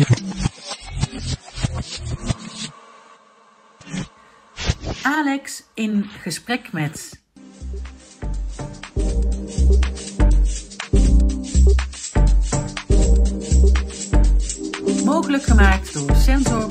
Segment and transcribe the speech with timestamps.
[5.02, 7.18] Alex in gesprek met.
[15.04, 16.66] Mogelijk gemaakt door Sensor.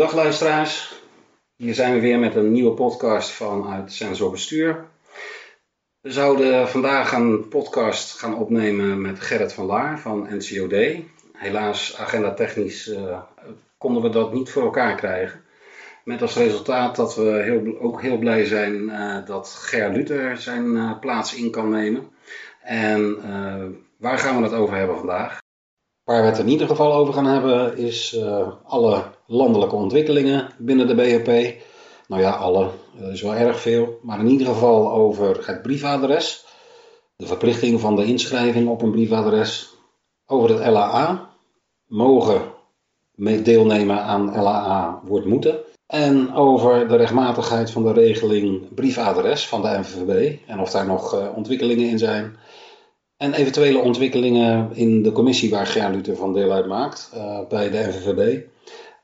[0.00, 1.02] Goedendag luisteraars.
[1.56, 4.86] Hier zijn we weer met een nieuwe podcast vanuit Sensor Bestuur.
[6.00, 11.02] We zouden vandaag een podcast gaan opnemen met Gerrit van Laar van NCOD.
[11.32, 13.20] Helaas, agenda technisch uh,
[13.78, 15.44] konden we dat niet voor elkaar krijgen.
[16.04, 20.64] Met als resultaat dat we heel, ook heel blij zijn uh, dat Ger Luther zijn
[20.64, 22.10] uh, plaats in kan nemen.
[22.62, 23.16] En
[23.96, 25.38] waar gaan we het over hebben vandaag?
[26.10, 28.20] Waar we het in ieder geval over gaan hebben is
[28.64, 31.62] alle landelijke ontwikkelingen binnen de BHP.
[32.08, 33.98] Nou ja, alle, dat is wel erg veel.
[34.02, 36.44] Maar in ieder geval over het briefadres.
[37.16, 39.74] De verplichting van de inschrijving op een briefadres.
[40.26, 41.30] Over het LAA.
[41.86, 42.40] Mogen
[43.42, 45.58] deelnemen aan LAA wordt moeten.
[45.86, 50.38] En over de rechtmatigheid van de regeling briefadres van de NVVB.
[50.46, 52.36] En of daar nog uh, ontwikkelingen in zijn.
[53.20, 57.10] En eventuele ontwikkelingen in de commissie waar Gerlute van deel uitmaakt.
[57.14, 58.40] Uh, bij de NVVB.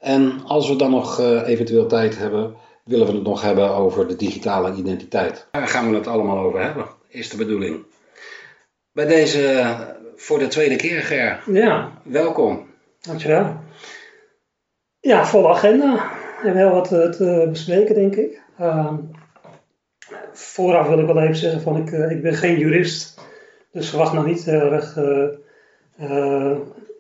[0.01, 4.09] En als we dan nog uh, eventueel tijd hebben, willen we het nog hebben over
[4.09, 5.49] de digitale identiteit.
[5.51, 7.85] Daar gaan we het allemaal over hebben, is de bedoeling.
[8.93, 9.77] Bij deze,
[10.15, 11.43] voor de tweede keer Ger.
[11.47, 11.93] Ja.
[12.03, 12.67] Welkom.
[13.01, 13.57] Dankjewel.
[15.01, 15.93] Ja, volle agenda.
[15.95, 18.43] We hebben heel wat uh, te bespreken, denk ik.
[20.33, 23.17] vooraf wil ik wel even zeggen van ik, ik ben geen jurist.
[23.77, 24.99] Dus verwacht nou niet heel erg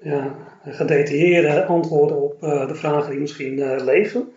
[0.01, 4.33] ja, gedetailleerde antwoorden op de vragen die misschien leven.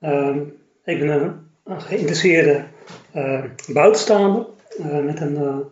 [0.00, 0.36] Uh,
[0.84, 1.08] ik ben
[1.64, 2.64] een, geïnteresseerde
[3.72, 4.46] buitenstaander
[5.02, 5.64] met een,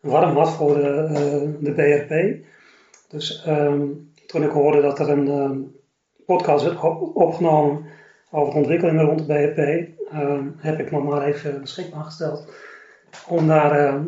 [0.00, 2.44] warm hart voor de, de BRP.
[3.08, 5.72] Dus um, toen ik hoorde dat er een
[6.26, 6.82] podcast werd
[7.14, 7.84] opgenomen
[8.30, 9.88] over de ontwikkelingen rond de BRP,
[10.58, 12.52] heb ik me maar even beschikbaar gesteld
[13.28, 14.00] om daar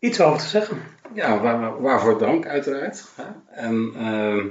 [0.00, 0.78] iets over te zeggen.
[1.14, 3.04] Ja, waar, waarvoor dank uiteraard.
[3.50, 4.44] En uh,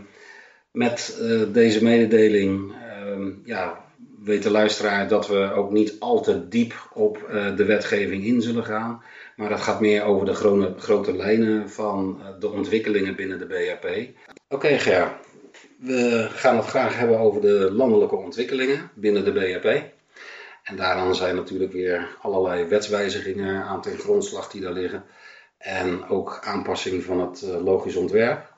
[0.72, 3.86] met uh, deze mededeling uh, ja,
[4.24, 8.42] weet de luisteraar dat we ook niet al te diep op uh, de wetgeving in
[8.42, 9.04] zullen gaan.
[9.36, 14.10] Maar dat gaat meer over de grote, grote lijnen van de ontwikkelingen binnen de BHP.
[14.48, 15.12] Oké Ger,
[15.78, 19.84] we gaan het graag hebben over de landelijke ontwikkelingen binnen de BHP.
[20.64, 25.04] En daaraan zijn natuurlijk weer allerlei wetswijzigingen aan ten grondslag die daar liggen.
[25.60, 28.54] En ook aanpassing van het logisch ontwerp.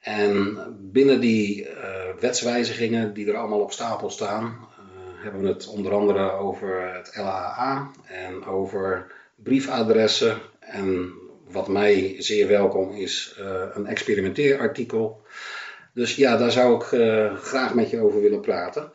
[0.00, 1.70] En binnen die uh,
[2.20, 7.16] wetswijzigingen die er allemaal op stapel staan, uh, hebben we het onder andere over het
[7.16, 10.38] LAA en over briefadressen.
[10.60, 11.12] En
[11.48, 13.40] wat mij zeer welkom is,
[13.74, 15.22] een experimenteerartikel.
[15.94, 16.82] Dus ja, daar zou ik
[17.42, 18.92] graag met je over willen praten.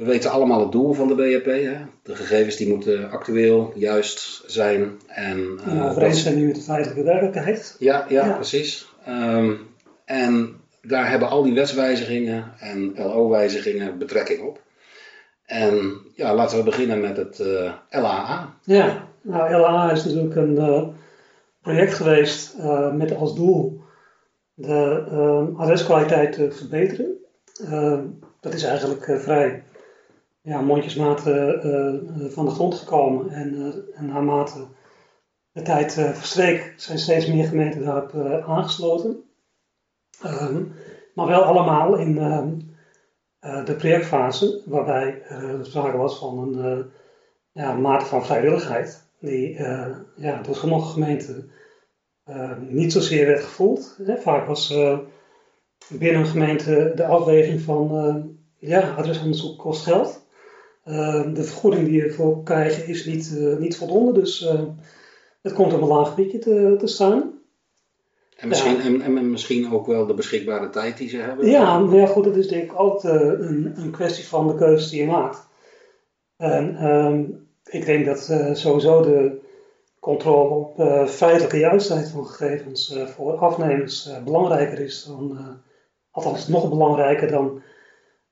[0.00, 1.44] We weten allemaal het doel van de BHP.
[1.44, 1.76] Hè?
[2.02, 5.00] De gegevens die moeten actueel, juist zijn.
[5.06, 7.76] En, uh, overeenstemming met de feitelijke werkelijkheid.
[7.78, 8.34] Ja, ja, ja.
[8.34, 8.92] precies.
[9.08, 9.58] Um,
[10.04, 14.62] en daar hebben al die wetswijzigingen en LO-wijzigingen betrekking op.
[15.46, 18.54] En ja, laten we beginnen met het uh, LAA.
[18.64, 20.88] Ja, nou LAA is natuurlijk een uh,
[21.62, 23.80] project geweest uh, met als doel
[24.54, 25.04] de
[25.56, 27.18] adreskwaliteit te verbeteren.
[28.40, 29.62] dat is eigenlijk vrij
[30.42, 31.20] ja, mondjesmaat
[32.30, 33.30] van de grond gekomen.
[33.30, 34.66] En, en naarmate
[35.52, 38.14] de tijd verstreek zijn steeds meer gemeenten daarop
[38.46, 39.24] aangesloten.
[40.24, 40.72] Um,
[41.14, 46.90] maar wel allemaal in uh, de projectfase, waarbij er sprake was van een
[47.52, 49.62] ja, mate van vrijwilligheid, die
[50.16, 51.50] ja, door sommige gemeenten
[52.58, 53.98] niet zozeer werd gevoeld.
[54.18, 54.74] Vaak was
[55.88, 60.28] binnen een gemeente de afweging van ja, adresonderzoek kost geld.
[60.84, 64.48] De vergoeding die je ervoor krijgt is niet, niet voldoende, dus
[65.42, 67.40] het komt op een laag gebiedje te, te staan.
[68.40, 68.82] En misschien, ja.
[68.82, 71.46] en, en, misschien ook wel de beschikbare tijd die ze hebben?
[71.46, 74.54] Ja, maar ja, goed, dat is denk ik altijd uh, een, een kwestie van de
[74.54, 75.48] keuze die je maakt.
[76.36, 79.40] En um, ik denk dat uh, sowieso de
[79.98, 85.38] controle op uh, feitelijke juistheid van gegevens voor afnemers belangrijker is dan,
[86.10, 87.62] althans nog belangrijker dan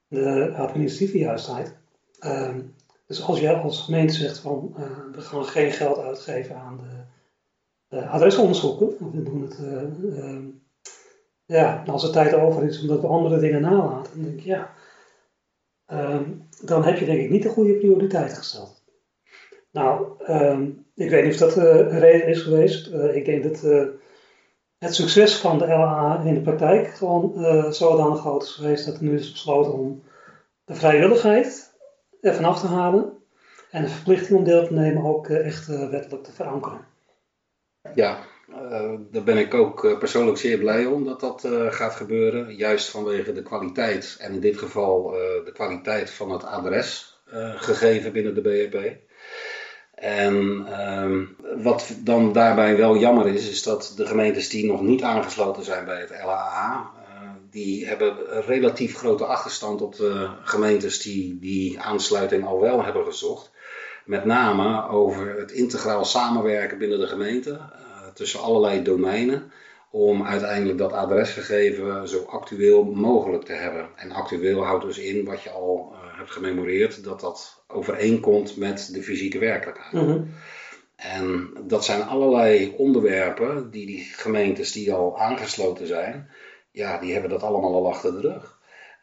[0.07, 1.78] de administratieve juistheid.
[2.27, 2.75] Um,
[3.07, 4.75] dus als jij als gemeente zegt van
[5.13, 6.99] we gaan geen geld uitgeven aan de
[7.91, 9.11] uh, adresonderzoeken.
[9.13, 10.39] We doen het uh, uh,
[11.45, 14.75] ja, als er tijd over is omdat we andere dingen nalaten, dan denk ik ja,
[15.87, 16.25] ehm,
[16.63, 18.83] dan heb je denk ik niet de goede prioriteit gesteld.
[19.73, 22.87] Nou, ehm, ik weet niet of dat uh, een reden is geweest.
[22.93, 23.61] Ik denk dat
[24.79, 27.33] het succes van de LAA in de praktijk gewoon
[27.73, 30.03] zodanig groot is geweest dat er nu is besloten om
[30.65, 31.68] de vrijwilligheid
[32.21, 33.13] ervan af te halen
[33.71, 36.87] en de verplichting om deel te nemen ook echt wettelijk te verankeren.
[37.95, 38.19] Ja,
[38.49, 42.57] uh, daar ben ik ook persoonlijk zeer blij om dat dat gaat gebeuren.
[42.57, 45.11] Juist vanwege de kwaliteit en in dit geval
[45.45, 47.21] de kwaliteit van het adres
[47.57, 48.99] gegeven binnen de BEP.
[50.01, 51.25] En ehm,
[51.63, 55.85] wat dan daarbij wel jammer is, is dat de gemeentes die nog niet aangesloten zijn
[55.85, 56.91] bij het LAA,
[57.51, 63.05] die hebben een relatief grote achterstand op de gemeentes die die aansluiting al wel hebben
[63.05, 63.51] gezocht.
[64.05, 67.61] Met name over het integraal samenwerken binnen de gemeente
[68.15, 69.53] tussen allerlei domeinen
[69.91, 73.89] om uiteindelijk dat adresgegeven zo actueel mogelijk te hebben.
[73.97, 78.89] En actueel houdt dus in wat je al uh, hebt gememoreerd, dat dat overeenkomt met
[78.93, 79.93] de fysieke werkelijkheid.
[79.93, 80.23] Mhm.
[80.97, 86.31] En dat zijn allerlei onderwerpen die die gemeentes die al aangesloten zijn,
[86.71, 88.59] ja, die hebben dat allemaal al achter de rug.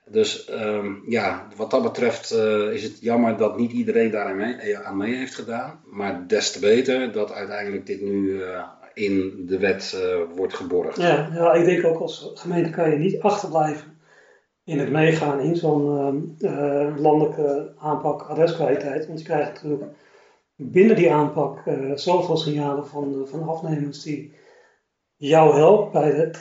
[0.09, 4.35] Dus um, ja, wat dat betreft uh, is het jammer dat niet iedereen daar aan
[4.35, 5.79] mee, aan mee, heeft gedaan.
[5.85, 8.63] Maar des te beter dat uiteindelijk dit nu uh,
[8.93, 10.97] in de wet uh, wordt geborgd.
[10.97, 13.97] Ja, ja, ik denk ook als gemeente kan je niet achterblijven
[14.63, 19.07] in het meegaan in zo'n uh, landelijke aanpak adreskwaliteit.
[19.07, 19.91] Want je krijgt natuurlijk
[20.55, 21.59] binnen die aanpak
[21.95, 24.33] zoveel signalen van, van afnemers die
[25.15, 26.37] jou helpen bij het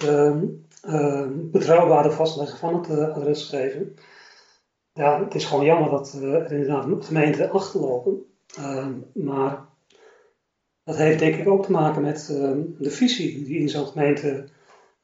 [1.34, 3.94] betrouwbare vastleggen van het adresgegeven.
[4.92, 8.24] Ja, het is gewoon jammer dat er inderdaad gemeenten achterlopen.
[9.12, 9.58] maar
[10.84, 14.44] dat heeft denk ik ook te maken met uh, de visie die in zo'n gemeente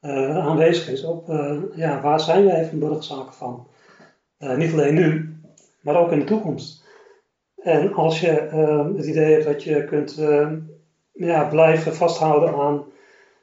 [0.01, 1.03] uh, aanwezig is.
[1.03, 3.67] Op uh, ja, waar zijn wij van burgerzaken van?
[4.55, 5.35] niet alleen nu,
[5.81, 6.83] maar ook in de toekomst.
[7.63, 10.59] En als je ehm, het idee hebt dat je kunt ehm,
[11.11, 12.83] ja, blijven vasthouden aan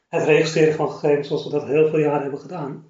[0.09, 2.87] het registreren van gegevens zoals we dat heel veel jaren hebben gedaan,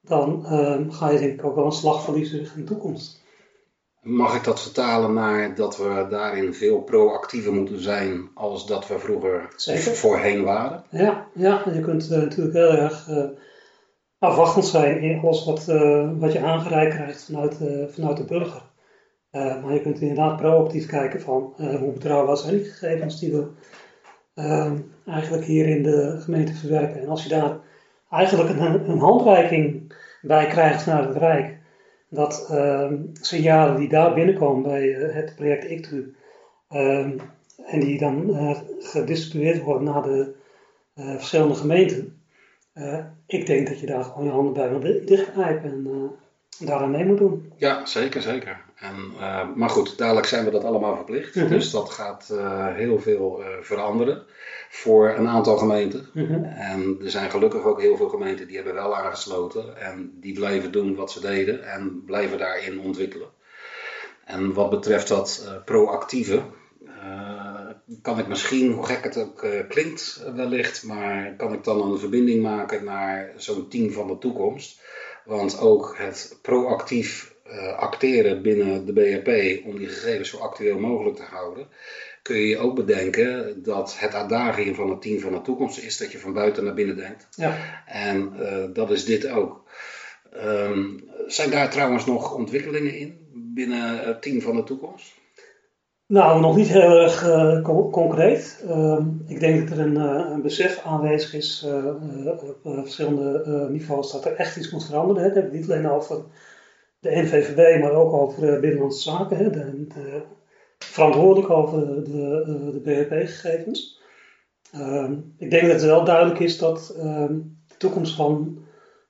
[0.00, 0.44] dan
[0.90, 3.26] ga je denk ik ook wel een slag verliezen in de toekomst.
[4.02, 8.98] Mag ik dat vertalen naar dat we daarin veel proactiever moeten zijn als dat we
[8.98, 9.94] vroeger Zeker.
[9.94, 10.84] voorheen waren?
[10.90, 13.24] Ja, ja je kunt uh, natuurlijk heel erg uh,
[14.18, 17.56] afwachtend zijn in alles wat, uh, wat je aangereikt krijgt vanuit,
[17.88, 18.62] vanuit de burger.
[19.30, 23.46] maar je kunt inderdaad proactief kijken van hoe betrouwbaar zijn die gegevens die we
[25.08, 27.00] eigenlijk hier in de gemeente verwerken.
[27.00, 27.58] En als je daar
[28.10, 31.58] eigenlijk een, een handreiking bij krijgt vanuit het Rijk,
[32.08, 36.14] dat uh, signalen die daar binnenkomen bij uh, het project ICTU
[36.70, 36.98] uh,
[37.66, 40.36] en die dan uh, gedistribueerd worden naar de
[40.94, 42.20] verschillende gemeenten.
[43.26, 46.10] ik denk dat je daar gewoon je handen bij wil dichtknijpen en
[46.66, 47.52] daaraan mee moet doen.
[47.56, 48.67] Ja, zeker, zeker.
[48.80, 49.12] En,
[49.54, 51.34] maar goed, dadelijk zijn we dat allemaal verplicht.
[51.34, 51.48] Mhm.
[51.48, 52.32] Dus dat gaat
[52.74, 54.22] heel veel veranderen
[54.68, 56.08] voor een aantal gemeenten.
[56.12, 56.44] Mhm.
[56.44, 60.72] En er zijn gelukkig ook heel veel gemeenten die hebben wel aangesloten en die blijven
[60.72, 63.28] doen wat ze deden en blijven daarin ontwikkelen.
[64.24, 66.42] En wat betreft dat proactieve,
[68.02, 72.42] kan ik misschien, hoe gek het ook klinkt wellicht, maar kan ik dan een verbinding
[72.42, 74.80] maken naar zo'n team van de toekomst.
[75.24, 77.36] Want ook het proactief
[77.76, 81.66] acteren binnen de BRP om die gegevens zo actueel mogelijk te houden,
[82.22, 85.96] kun je je ook bedenken dat het adagium van het team van de toekomst is
[85.96, 87.28] dat je van buiten naar binnen denkt.
[87.36, 87.56] Ja.
[87.86, 89.64] En uh, dat is dit ook.
[90.36, 95.12] Um, zijn daar trouwens nog ontwikkelingen in binnen het team van de toekomst?
[96.06, 98.64] Nou, nog niet heel erg uh, co concreet.
[98.66, 101.66] Uh, ik denk dat er een, uh, een besef aanwezig is
[102.26, 105.22] op verschillende niveaus dat er echt iets moet veranderen.
[105.22, 105.28] Hè.
[105.28, 106.22] Het hebben niet alleen over
[107.00, 109.52] de NVVB, maar ook over binnenlandse zaken.
[109.52, 110.22] De, de,
[110.78, 114.02] verantwoordelijk over de, de, de BHP-gegevens.
[114.74, 118.58] Um, ik denk dat het wel duidelijk is dat um, de toekomst van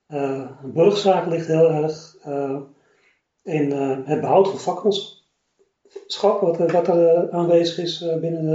[0.09, 2.61] uh, ligt heel erg uh,
[3.43, 3.73] in
[4.05, 8.47] het behoud van vakmanschap, wat, wat er aanwezig is binnen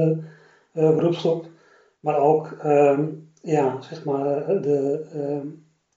[0.71, 1.45] de beroepsgroep.
[1.99, 5.07] Maar ook um, ja, zeg maar de,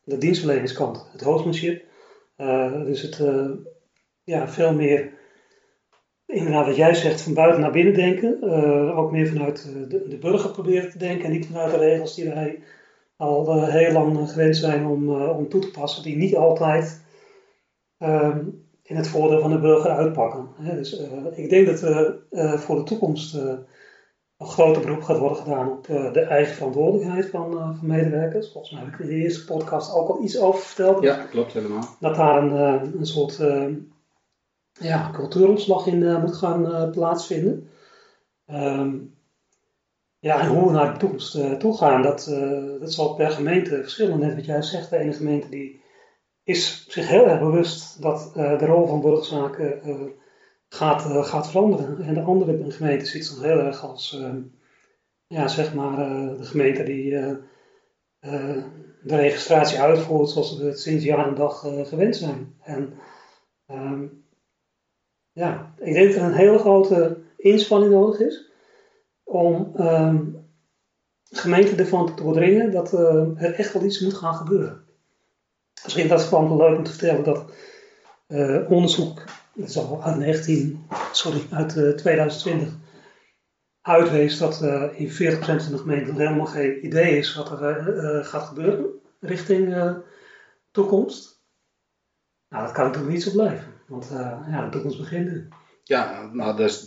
[0.05, 1.86] de dienstverleningskant, het hoofdmanship.
[2.85, 3.23] Dus het
[4.25, 5.12] ja, veel meer
[6.26, 8.38] inderdaad wat jij zegt, van buiten naar binnen denken.
[8.43, 12.14] Uh, ook meer vanuit de, de, burger proberen te denken en niet vanuit de regels
[12.14, 12.62] die wij
[13.16, 17.05] al heel lang gewend zijn om, om toe te passen, die niet altijd
[17.99, 18.45] ehm,
[18.83, 20.49] in het voordeel van de burger uitpakken.
[20.59, 21.00] Dus
[21.35, 22.19] ik denk dat we
[22.59, 23.38] voor de toekomst
[24.38, 28.52] een groter beroep gaat worden gedaan op de eigen verantwoordelijkheid van, van medewerkers.
[28.52, 31.02] Volgens mij heb ik in de eerste podcast ook al iets over verteld.
[31.02, 31.97] Ja, klopt helemaal.
[32.00, 33.43] Dat daar een, een soort
[34.73, 37.69] ja, cultuuromslag in moet gaan plaatsvinden.
[38.47, 38.97] Ehm,
[40.26, 43.31] ja, en hoe we naar de toekomst uh, toe gaan, dat, uh, dat zal per
[43.31, 44.19] gemeente verschillen.
[44.19, 45.81] Net wat jij zegt, de ene gemeente die
[46.43, 49.81] is zich heel erg bewust dat uh, de rol van burgerzaken
[50.68, 52.00] gaat, gaat veranderen.
[52.00, 54.20] En de andere gemeente ziet zich heel erg als,
[55.26, 55.96] ja, zeg maar,
[56.38, 57.11] de gemeente die
[59.02, 61.58] de registratie uitvoert zoals we het sinds jaar en dag
[61.88, 62.54] gewend zijn.
[62.62, 62.92] En
[63.70, 64.25] um,
[65.32, 68.50] ja, ik denk dat er een hele grote inspanning nodig is
[69.25, 70.49] om um,
[71.30, 74.85] gemeenten ervan te doordringen dat er echt wel iets moet gaan gebeuren.
[75.82, 77.50] Misschien dat het leuk om te vertellen dat
[78.68, 79.25] onderzoek,
[79.57, 82.69] dat is al uit 19, sorry, uit uh, 2020,
[83.81, 84.63] uitwees dat
[84.95, 88.87] in 40% van de gemeenten helemaal geen idee is wat er gaat gebeuren
[89.21, 89.95] richting
[90.71, 91.45] toekomst.
[92.49, 94.09] Nou, dat kan natuurlijk niet zo blijven, want
[94.51, 95.49] ja, de toekomst begint nu.
[95.85, 96.85] Ja, nou, dus,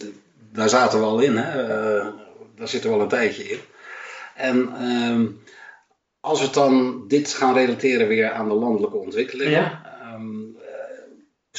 [0.52, 1.38] daar zaten we al in.
[1.38, 1.68] Hè?
[2.60, 3.60] daar zit er wel een tijdje in.
[4.36, 5.28] En ehm,
[6.20, 9.89] als we dan dit gaan relateren weer aan de landelijke ontwikkelingen, eh,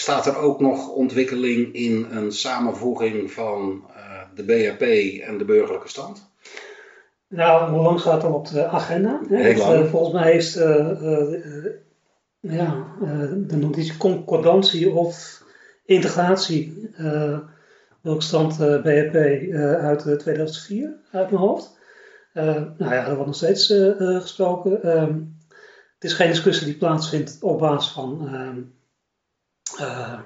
[0.01, 4.83] staat er ook nog ontwikkeling in een samenvoeging van uh, de BHP
[5.29, 6.31] en de burgerlijke stand?
[7.29, 9.21] Nou, hoe lang staat er op de agenda?
[9.29, 9.85] Heel lang.
[9.85, 10.55] Uh, volgens mij is
[12.41, 12.87] ja,
[13.47, 15.43] de notitie concordantie of
[15.85, 16.91] integratie
[18.01, 21.79] welke stand uh, BHP uh, uit 2004 eh, uit mijn hoofd.
[22.33, 23.67] Nou ja, er wordt nog steeds
[23.99, 24.99] gesproken.
[24.99, 25.39] Um,
[25.95, 28.29] het is geen discussie die plaatsvindt op basis van
[29.81, 30.25] um,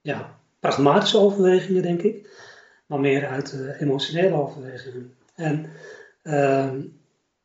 [0.00, 2.30] ja, pragmatische overwegingen, denk ik,
[2.86, 5.14] maar meer uit emotionele overwegingen.
[5.34, 5.70] En
[6.22, 6.72] uh,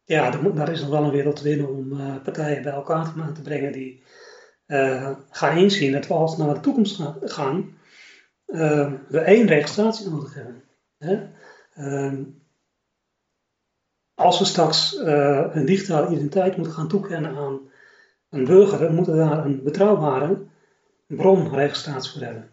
[0.03, 3.32] ja, daar is nog wel een wereld te winnen om uh, partijen bij elkaar te,
[3.32, 4.03] te brengen die
[4.67, 7.77] uh, gaan inzien dat we als naar de toekomst gaan,
[8.48, 10.63] uh, we één registratie nodig hebben.
[10.98, 11.27] Hè?
[11.77, 12.20] Uh,
[14.13, 14.98] als we straks
[15.51, 17.60] een digitale identiteit moeten gaan toekennen aan
[18.29, 20.38] een burger, dan moeten we daar een betrouwbare
[21.08, 22.50] bronregistratie voor hebben.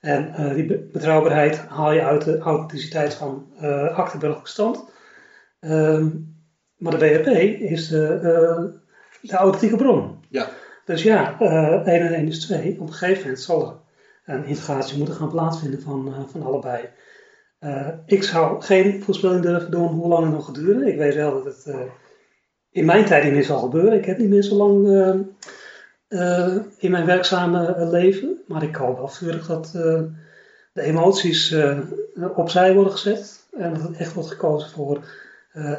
[0.00, 4.84] En uh, die betrouwbaarheid haal je uit de authenticiteit van uh, akteburgerlijk stand.
[5.60, 6.08] Ehm,
[6.76, 7.26] maar de BHP
[7.60, 8.80] is de,
[9.20, 10.24] de authentieke bron.
[10.28, 10.48] Ja.
[10.84, 12.76] Dus ja, 1 en 1 is 2.
[12.80, 13.82] Op een gegeven moment zal
[14.24, 16.88] er een integratie moeten gaan plaatsvinden van, van allebei.
[18.06, 20.86] Ik zou geen voorspelling durven doen hoe lang het nog gaat duren.
[20.86, 21.76] Ik weet wel dat het
[22.70, 23.98] in mijn tijd niet meer zal gebeuren.
[23.98, 24.86] Ik heb niet meer zo lang
[26.78, 28.42] in mijn werkzame leven.
[28.46, 29.70] Maar ik hoop wel vurig dat
[30.72, 31.56] de emoties
[32.34, 33.46] opzij worden gezet.
[33.58, 35.04] En dat het echt wordt gekozen voor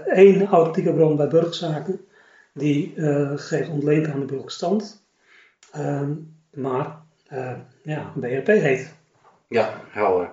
[0.05, 2.05] één authentieke bron bij burgerzaken.
[2.53, 2.93] Die
[3.35, 5.03] geeft ontleend aan de burgerstand.
[5.71, 6.11] Ehm,
[6.53, 6.97] maar
[7.83, 8.93] ja, BRP heet.
[9.47, 10.29] Ja, helder.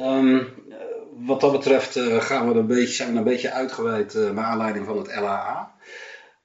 [0.00, 0.48] Um,
[1.26, 4.96] wat dat betreft gaan we een beetje, zijn we een beetje uitgeweid naar aanleiding van
[4.96, 5.74] het LAA.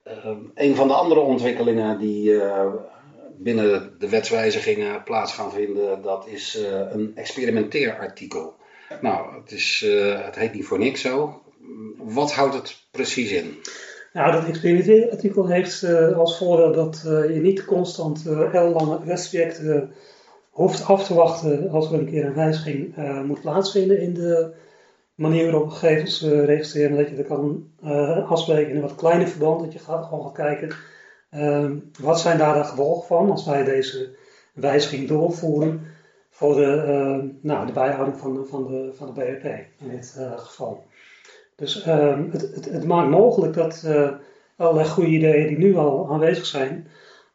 [0.07, 2.41] Uh, een van de andere ontwikkelingen die
[3.37, 6.59] binnen de wetswijzigingen plaats gaan vinden, dat is
[6.91, 8.55] een experimenteerartikel.
[9.01, 9.85] Nou, het, is,
[10.25, 11.41] het heet niet voor niks zo.
[11.97, 13.57] Wat houdt het precies in?
[14.13, 15.83] Nou, dat experimenteerartikel heeft
[16.15, 19.93] als voordeel dat je niet constant uh, ellenlange wetstrajecten
[20.49, 24.53] hoeft af te wachten als er een keer een wijziging moet plaatsvinden in de
[25.21, 26.97] manier waarop gegevens registreren.
[26.97, 27.69] Dat je dat kan
[28.27, 30.69] afspreken in een wat kleiner verband, dat je gaat, gewoon gaat kijken
[31.29, 34.15] ehm, wat zijn daar de gevolgen van als wij deze
[34.53, 35.81] wijziging doorvoeren
[36.29, 39.43] voor de, nou, de bijhouding van, van, de, van de BRP
[39.79, 40.83] in dit geval.
[41.55, 43.87] Dus ehm, het, het, het, maakt mogelijk dat
[44.55, 46.87] allerlei goede ideeën die nu al aanwezig zijn,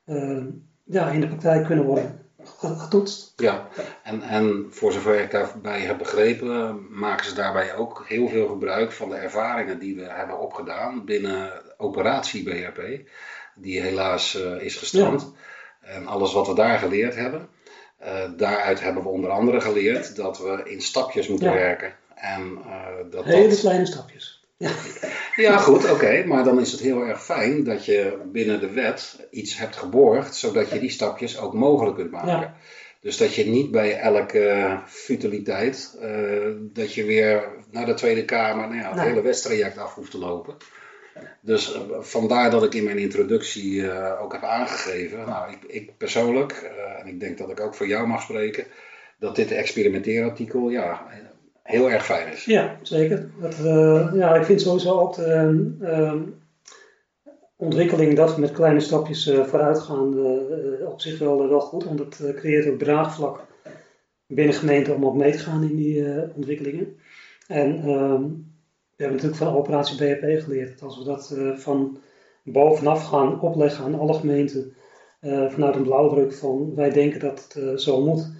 [0.06, 0.46] ehm,
[0.84, 2.25] ja, in de praktijk kunnen worden
[2.74, 3.32] getoetst.
[3.36, 3.68] Ja,
[4.02, 8.92] en, en voor zover ik daarbij heb begrepen, maken ze daarbij ook heel veel gebruik
[8.92, 12.82] van de ervaringen die we hebben opgedaan binnen operatie BRP,
[13.54, 15.32] die helaas uh, is gestrand.
[15.80, 17.48] En alles wat we daar geleerd hebben.
[18.02, 21.94] Uh, daaruit hebben we onder andere geleerd dat we in stapjes moeten werken.
[22.14, 23.58] En, uh, dat Hele dat...
[23.58, 24.35] kleine stapjes.
[24.56, 24.70] Ja,
[25.46, 26.24] ja goed, oké.
[26.24, 30.36] Maar dan is het heel erg fijn dat je binnen de wet iets hebt geborgd,
[30.36, 32.28] zodat je die stapjes ook mogelijk kunt maken.
[32.28, 32.56] Ja.
[33.00, 38.68] Dus dat je niet bij elke futiliteit, uh, dat je weer naar de Tweede Kamer,
[38.68, 39.06] nou ja, het nee.
[39.06, 40.56] hele wetstraject af hoeft te lopen.
[41.40, 45.96] Dus uh, vandaar dat ik in mijn introductie uh, ook heb aangegeven, nou ik, ik
[45.96, 46.52] persoonlijk,
[46.98, 48.66] en ik denk dat ik ook voor jou mag spreken,
[49.18, 51.06] dat dit experimenteerartikel, ja,
[51.66, 52.44] heel erg fijn is.
[52.44, 53.30] Ja, zeker.
[53.40, 56.22] Dat, eh, ja, ik vind sowieso ook de ehm,
[57.56, 61.84] ontwikkeling dat we met kleine stapjes uh, vooruit gaan uh, op zich wel, wel goed.
[61.84, 63.46] Want het creëert ook draagvlak
[64.26, 66.04] binnen gemeenten om ook mee te gaan in die
[66.34, 66.96] ontwikkelingen.
[67.46, 68.22] En ehm,
[68.96, 71.98] we hebben natuurlijk van operatie BHP geleerd dat als we dat van
[72.44, 74.74] bovenaf gaan opleggen aan alle gemeenten
[75.48, 78.30] vanuit een blauwdruk van wij denken dat het zo moet,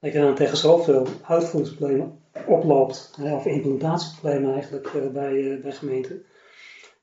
[0.00, 5.72] dat je dan tegen zoveel uitvoeringsproblemen oploopt, hè, of implementatieproblemen eigenlijk uh, bij, uh, bij
[5.72, 6.24] gemeenten.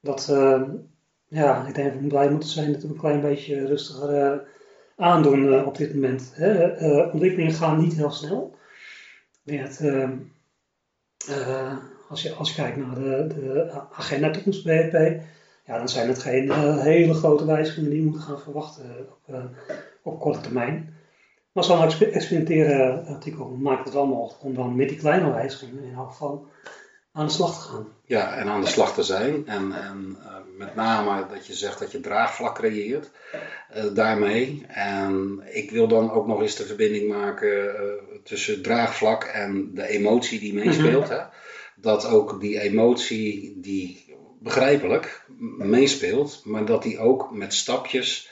[0.01, 0.61] Dat, uh,
[1.27, 4.47] ja, ik denk dat we blij moeten zijn dat we een klein beetje rustiger
[4.95, 6.31] aandoen op dit moment.
[6.35, 6.73] Hè.
[7.03, 8.55] ontwikkelingen gaan niet heel snel.
[9.43, 9.81] Dat,
[12.09, 15.21] als, je, als je kijkt naar de, de agenda toekomst BHP,
[15.65, 19.49] ja, dan zijn het geen hele grote wijzigingen die je moet gaan verwachten op,
[20.01, 20.96] op korte termijn.
[21.57, 26.11] Maar zo'n experimenteren artikel maakt het mogelijk om dan met die kleine wijzigingen in elk
[26.11, 26.47] geval
[27.11, 27.87] aan de slag te gaan.
[28.05, 29.47] Ja, en aan de slag te zijn.
[29.47, 33.11] En, en uh, met name dat je zegt dat je draagvlak creëert
[33.75, 34.65] uh, daarmee.
[34.67, 37.71] En ik wil dan ook nog eens de verbinding maken uh,
[38.23, 41.05] tussen draagvlak en de emotie die meespeelt.
[41.05, 41.19] Mm -hmm.
[41.19, 41.23] hè?
[41.75, 45.25] Dat ook die emotie die begrijpelijk
[45.57, 48.29] meespeelt, maar dat die ook met stapjes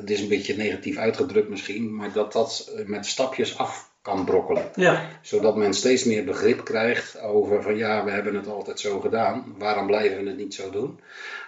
[0.00, 4.24] het is een beetje negatief uitgedrukt misschien, maar dat dat eh, met stapjes af kan
[4.24, 4.70] brokkelen.
[4.74, 5.08] Ja.
[5.22, 9.54] Zodat men steeds meer begrip krijgt over van ja, we hebben het altijd zo gedaan,
[9.58, 11.00] waarom blijven we het niet zo doen?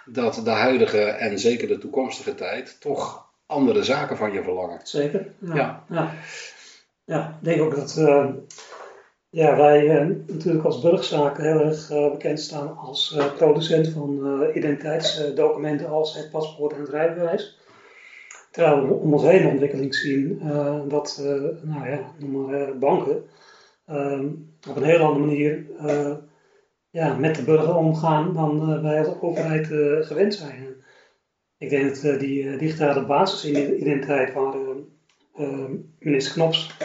[0.05, 4.79] Dat de huidige en zeker de toekomstige tijd toch andere zaken van je verlangen.
[4.83, 5.55] Zeker, ja.
[5.55, 6.13] Ja, ja.
[7.05, 8.27] ja ik denk ook dat uh,
[9.29, 15.87] ja, wij uh, natuurlijk als burgerzaken heel erg uh, bekend staan als producent van identiteitsdocumenten
[15.87, 17.59] als het paspoort en het rijbewijs.
[18.51, 21.27] We om ons heen ontwikkeling zien uh, dat uh,
[21.61, 23.23] nou ja, noem uh, banken
[24.69, 25.65] op een heel andere manier
[26.89, 29.67] ja, met de burger omgaan dan wij als overheid
[30.05, 30.75] gewend zijn.
[31.57, 34.55] Ik denk dat die digitale basisidentiteit waar
[35.99, 36.77] minister Knops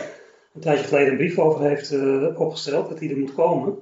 [0.55, 1.94] een tijdje geleden een brief over heeft
[2.37, 3.79] opgesteld, dat die er moet komen.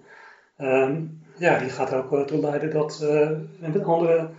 [1.37, 4.31] ja, die gaat er ook toe leiden dat we met andere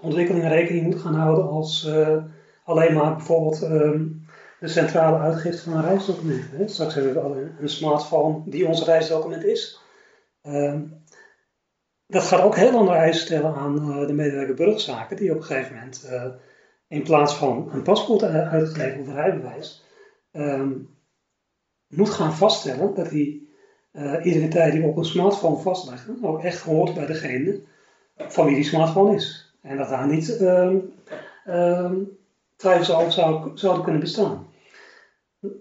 [0.00, 2.16] ontwikkelingen rekening moet gaan houden als uh,
[2.64, 4.26] alleen maar bijvoorbeeld um,
[4.60, 6.50] de centrale uitgifte van een reisdocument.
[6.50, 6.68] Hè.
[6.68, 9.80] Straks hebben we een, een smartphone die ons reisdocument is.
[10.42, 11.02] Um,
[12.06, 15.44] dat gaat ook heel andere eisen stellen aan uh, de medewerker burgerzaken, die op een
[15.44, 16.24] gegeven moment uh,
[16.88, 19.84] in plaats van een paspoort uitgegeven of een rijbewijs,
[20.32, 20.96] um,
[21.88, 23.46] moet gaan vaststellen dat die
[24.22, 27.62] identiteit die op een smartphone vastleggen ook echt hoort bij degene
[28.16, 29.47] van wie die smartphone is.
[29.62, 30.92] En dat daar niet um,
[31.48, 32.18] um,
[32.56, 34.46] twijfels over zou, zouden kunnen bestaan.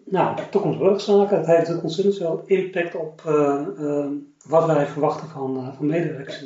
[0.06, 4.06] Nou, toekomstburgerzaken, dat heeft natuurlijk ontzettend veel impact op uh, uh,
[4.46, 6.46] wat wij verwachten van, uh, van medewerkers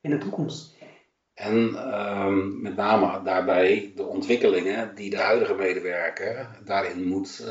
[0.00, 0.76] in de toekomst.
[1.34, 7.46] En ehm, met name daarbij de ontwikkelingen die de huidige medewerker daarin moet,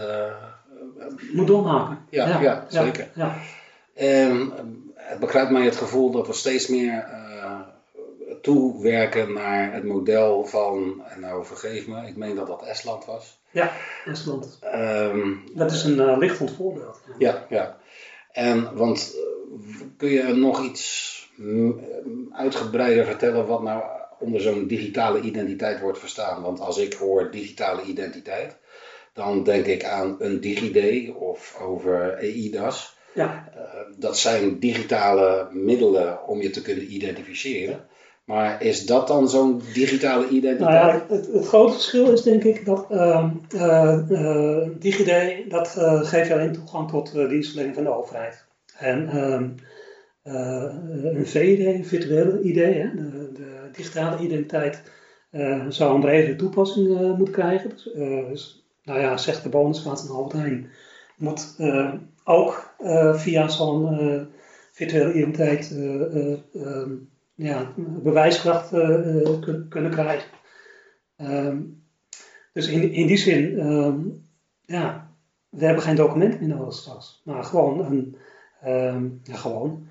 [1.33, 1.99] moet doormaken.
[2.09, 3.09] Ja, ja, ja zeker.
[3.15, 3.35] Ja,
[3.93, 4.51] En
[4.95, 7.05] het begrijpt mij het gevoel dat we steeds meer
[8.41, 13.39] toewerken naar het model van, nou vergeef me, ik meen dat dat Estland was.
[13.51, 13.71] Ja,
[14.05, 14.59] Estland.
[14.73, 17.01] Um, dat is een uh, lichtend voorbeeld.
[17.17, 17.77] Ja, ja.
[18.31, 19.15] En, want
[19.97, 21.15] kun je nog iets
[22.31, 23.83] uitgebreider vertellen wat nou
[24.19, 26.41] onder zo'n digitale identiteit wordt verstaan?
[26.41, 28.57] Want als ik hoor digitale identiteit,
[29.13, 32.95] dan denk ik aan een DigiD of over EIDAS.
[33.13, 33.49] Ja.
[33.55, 33.63] Uh,
[33.97, 37.87] dat zijn digitale middelen om je te kunnen identificeren.
[38.27, 40.59] Maar is dat dan zo'n digitale identiteit?
[40.59, 45.67] Nou ja, het, het, grote verschil is denk ik dat uh, uh, uh, DigiD, dat
[46.03, 48.45] geeft alleen toegang tot de dienstverlening van de overheid.
[48.77, 49.49] En ehm,
[51.15, 54.81] een VID, een virtuele ID, hè, de, de, digitale identiteit,
[55.69, 57.69] zou een bredere toepassing moeten krijgen.
[57.69, 57.83] Dus,
[58.29, 60.69] dus, nou ja, zegt de bonusgraad van Albert Heijn,
[61.17, 61.55] moet
[62.23, 62.75] ook
[63.13, 64.27] via zo'n
[64.71, 65.71] virtuele identiteit
[66.53, 70.29] um, ja, bewijskracht uh, kunnen krijgen.
[71.17, 71.83] Um,
[72.53, 74.25] dus in, in die zin, um,
[74.65, 75.11] ja,
[75.49, 77.21] we hebben geen documenten meer nodig straks.
[77.25, 78.17] Maar gewoon een,
[78.65, 79.87] um, ja, gewoon.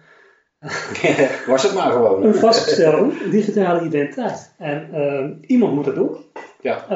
[1.47, 2.25] Was het maar gewoon.
[2.25, 4.55] een vastgestelde digitale identiteit.
[4.59, 6.17] En iemand moet het doen.
[6.61, 6.87] Ja.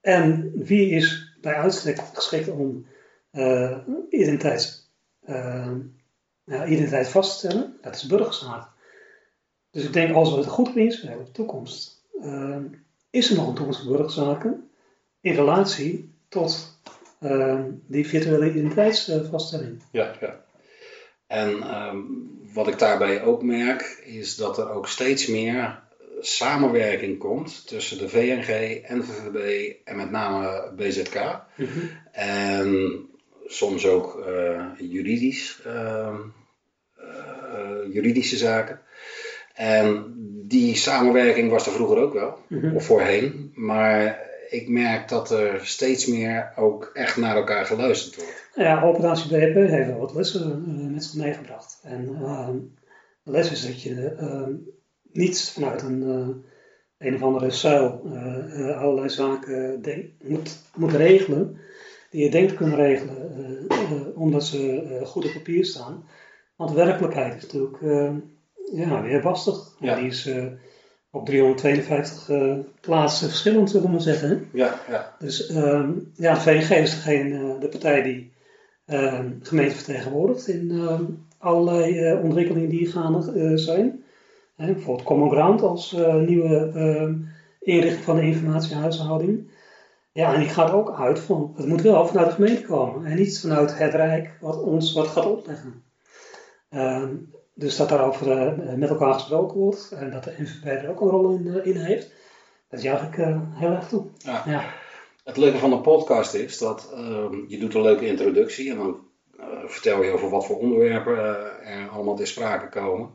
[0.00, 2.86] en wie is bij uitstek geschikt om
[3.32, 3.76] uh,
[4.08, 4.90] identiteit,
[6.44, 7.76] ja, identiteit vast te stellen?
[7.80, 8.70] Dat is burgerstaat.
[9.70, 12.56] Dus ik denk, als we het goed inspelen op de toekomst, uh,
[13.10, 14.70] is er nog een toekomst voor burgerzaken
[15.20, 16.80] in relatie tot
[17.20, 19.82] uh, die virtuele identiteitsvaststelling.
[19.92, 20.44] Ja, ja.
[21.26, 21.98] En ehm,
[22.52, 25.82] wat ik daarbij ook merk, is dat er ook steeds meer
[26.20, 28.48] samenwerking komt tussen de VNG,
[28.88, 31.40] NVVB en met name BZK.
[32.12, 33.00] En
[33.46, 36.18] soms ook uh, juridisch, uh,
[36.98, 38.80] uh, juridische zaken.
[39.60, 40.14] En
[40.48, 42.38] die samenwerking was er vroeger ook wel,
[42.74, 43.52] of voorheen.
[43.54, 44.18] Maar
[44.48, 48.50] ik merk dat er steeds meer ook echt naar elkaar geluisterd wordt.
[48.54, 51.80] Ja, Operatie BP heeft wel wat lessen met zich meegebracht.
[51.82, 52.56] En ehm,
[53.22, 54.52] de les is dat je ehm,
[55.12, 56.02] niet vanuit een,
[56.98, 58.02] een of andere zuil
[58.76, 61.58] allerlei zaken denk, moet, moet regelen
[62.10, 63.66] die je denkt te kunnen regelen,
[64.14, 66.04] omdat ze goed op papier staan.
[66.56, 67.82] Want de werkelijkheid is natuurlijk
[68.72, 69.76] ja, weer lastig.
[69.78, 69.94] Ja.
[69.94, 70.28] Die is
[71.10, 74.48] op 352 uh, plaatsen verschillend, zullen we maar zeggen.
[74.52, 75.14] Ja, ja.
[75.18, 78.32] Dus um, ja, de VNG is degene, uh, de partij die
[78.86, 80.88] uh, gemeente vertegenwoordigt in
[81.38, 84.04] allerlei ontwikkelingen die gaande zijn.
[84.56, 87.14] bijvoorbeeld Common Ground als nieuwe ehm,
[87.60, 89.50] inrichting van de informatiehuishouding.
[90.12, 93.16] Ja, en die gaat ook uit van, het moet wel vanuit de gemeente komen en
[93.16, 95.82] niet vanuit het Rijk wat ons wat gaat opleggen.
[96.68, 97.14] Ehm,
[97.60, 101.08] dus dat daarover uh, met elkaar gesproken wordt en dat de NVP er ook een
[101.08, 102.12] rol in, uh, in heeft,
[102.68, 104.06] dat juich ik uh, heel erg toe.
[104.18, 104.42] Ja.
[104.46, 104.64] Ja.
[105.24, 108.96] Het leuke van de podcast is dat ehm, je doet een leuke introductie en dan
[109.66, 111.18] vertel je over wat voor onderwerpen
[111.64, 113.10] er allemaal ter sprake komen.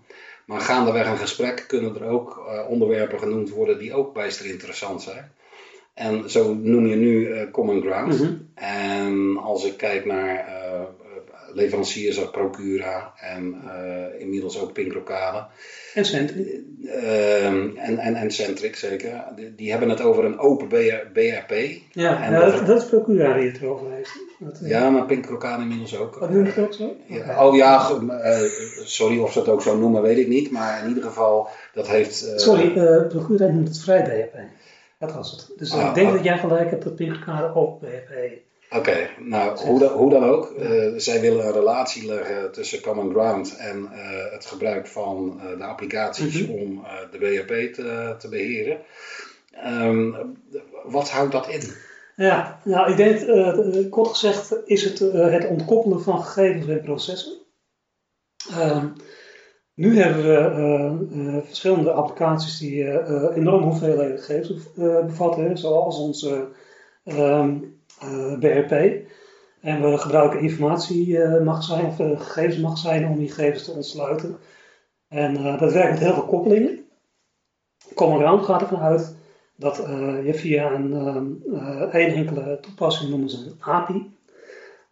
[0.46, 5.32] Maar gaandeweg een gesprek kunnen er ook onderwerpen genoemd worden die ook bijster interessant zijn.
[5.94, 8.20] En zo noem je nu Common Ground.
[8.20, 8.50] Mm -hmm.
[8.56, 10.48] En als ik kijk naar
[11.56, 15.46] leveranciers als Procura en uh, inmiddels ook Pinkrokale.
[15.94, 16.60] En Centric.
[16.82, 19.24] Uh, en, en, en Centric zeker.
[19.36, 21.54] Die, die, hebben het over een open BR, BRP.
[21.92, 24.20] Ja, en dat, dat, dat, is Procura die het erover heeft.
[24.40, 26.16] Dat, ja, maar Pinkrokale inmiddels ook.
[26.16, 26.96] Wat noemt het ook zo?
[27.08, 27.46] Ja.
[27.46, 28.42] Oh ja, uh,
[28.84, 30.52] sorry of ze het ook zo noemen, weet ik niet.
[30.52, 32.34] Maar in ieder geval, dat heeft...
[32.36, 32.72] Sorry,
[33.08, 34.40] Procura noemt het vrij BRP.
[34.98, 35.58] Dat was het.
[35.58, 36.14] Dus ah, ik denk ah.
[36.14, 38.44] dat jij gelijk hebt dat Pinkrokale ook BRP
[38.76, 40.54] Oké, okay, nou hoe, da, hoe, dan ook.
[40.60, 45.58] Uh, zij willen een relatie leggen tussen Common Ground en uh, het gebruik van uh,
[45.58, 46.52] de applicaties Mhm.
[46.52, 46.68] mm -hmm.
[46.68, 48.78] om de BRP te, te beheren.
[49.66, 50.38] Um,
[50.84, 51.62] wat houdt dat in?
[52.16, 57.34] Ja, nou ik denk, kort gezegd is het het ontkoppelen van gegevens en processen.
[58.50, 58.88] Ehm,
[59.74, 64.74] nu hebben we verschillende applicaties die enorme hoeveelheden gegevens
[65.06, 66.48] bevatten, zoals onze
[67.04, 67.75] um, uh,
[68.40, 69.04] BRP.
[69.62, 74.38] En we gebruiken informatiemagazijn of uh, gegevensmagazijnen om die gegevens te ontsluiten.
[75.08, 76.86] En dat werkt met heel veel koppelingen.
[77.94, 79.16] Common Ground gaat ervan uit
[79.56, 79.76] dat
[80.26, 80.94] je via een,
[81.92, 84.12] één enkele toepassing noemen ze een API,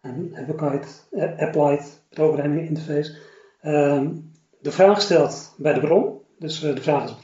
[0.02, 3.16] een Applied, Applied Programming Interface,
[4.60, 6.20] de vraag stelt bij de bron.
[6.38, 7.14] Dus de vraag is,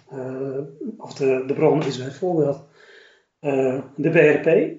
[0.96, 2.64] of de, de bron is bijvoorbeeld
[3.96, 4.78] de BRP.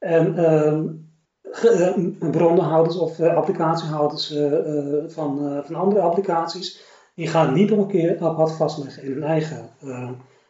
[0.00, 6.82] En uh, bronnenhouders of uh, applicatiehouders uh, van, van andere applicaties,
[7.14, 9.70] die gaan niet nog een keer apart vastleggen in hun eigen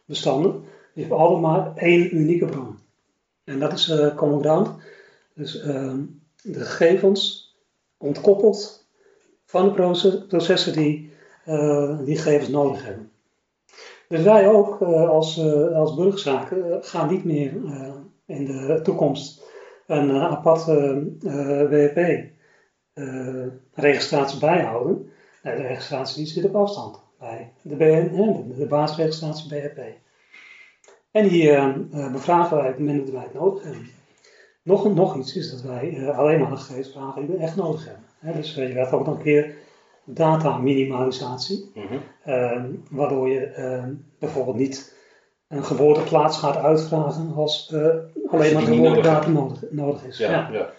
[0.05, 0.63] bestanden.
[0.93, 2.77] Die hebben allemaal één unieke bron.
[3.43, 4.69] En dat is Common Ground.
[5.33, 5.99] Dus ehm,
[6.41, 7.55] de gegevens
[7.97, 8.85] ontkoppeld
[9.45, 11.13] van de proces, processen die
[12.05, 13.11] die gegevens nodig hebben.
[14.07, 15.39] Dus wij ook als,
[15.73, 17.53] als burgerzaken gaan niet meer
[18.31, 19.43] in de toekomst
[19.87, 25.09] een uh, aparte uh, WP-registratie bijhouden.
[25.43, 29.79] Nee, de registratie die zit op afstand bij de, BN, de, de basisregistratie BHP.
[31.11, 31.51] En die
[32.11, 33.89] bevragen wij op het moment dat wij het nodig hebben.
[34.63, 38.05] Nog, nog iets is dat wij alleen maar de gegevensbevraging echt nodig hebben.
[38.41, 39.55] Dus je gaat ook nog een keer
[40.05, 42.01] data minimalisatie, mm -hmm.
[42.89, 43.51] waardoor je
[44.19, 45.00] bijvoorbeeld niet
[45.51, 47.95] een geboorteplaats gaat uitvragen als uh,
[48.27, 50.17] alleen maar geboortedatum nodig, nodig is.
[50.17, 50.49] Ja, ja.
[50.51, 50.69] ja,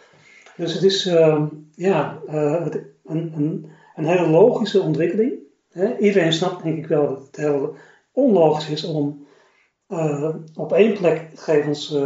[0.56, 1.42] Dus het is uh,
[1.74, 5.32] ja, uh, het, een, een, een hele logische ontwikkeling.
[5.70, 5.98] Hè?
[5.98, 7.74] Iedereen snapt denk ik wel dat het heel
[8.12, 9.26] onlogisch is om
[10.54, 11.96] op één plek gegevens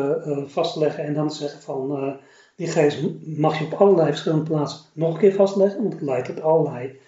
[0.46, 2.16] vast te leggen en dan te zeggen van
[2.56, 6.26] die gegevens mag je op allerlei verschillende plaatsen nog een keer vastleggen, want het leidt
[6.26, 6.98] tot allerlei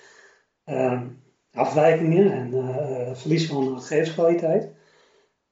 [1.52, 4.76] afwijkingen en verlies van gegevenskwaliteit.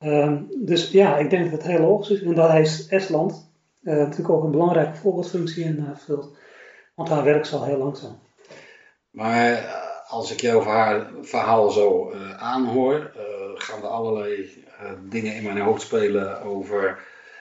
[0.00, 2.22] Uh, dus ja, ik denk dat het heel logisch is.
[2.22, 3.50] En daar heeft Estland
[3.82, 6.38] uh, natuurlijk ook een belangrijke voorbeeldfunctie in uh.
[6.94, 8.18] Want haar werk is al heel langzaam.
[9.10, 9.64] Maar
[10.08, 13.10] als ik jouw verhaal, verhaal zo aanhoor,
[13.54, 14.64] gaan er allerlei
[15.08, 16.98] dingen in mijn hoofd spelen over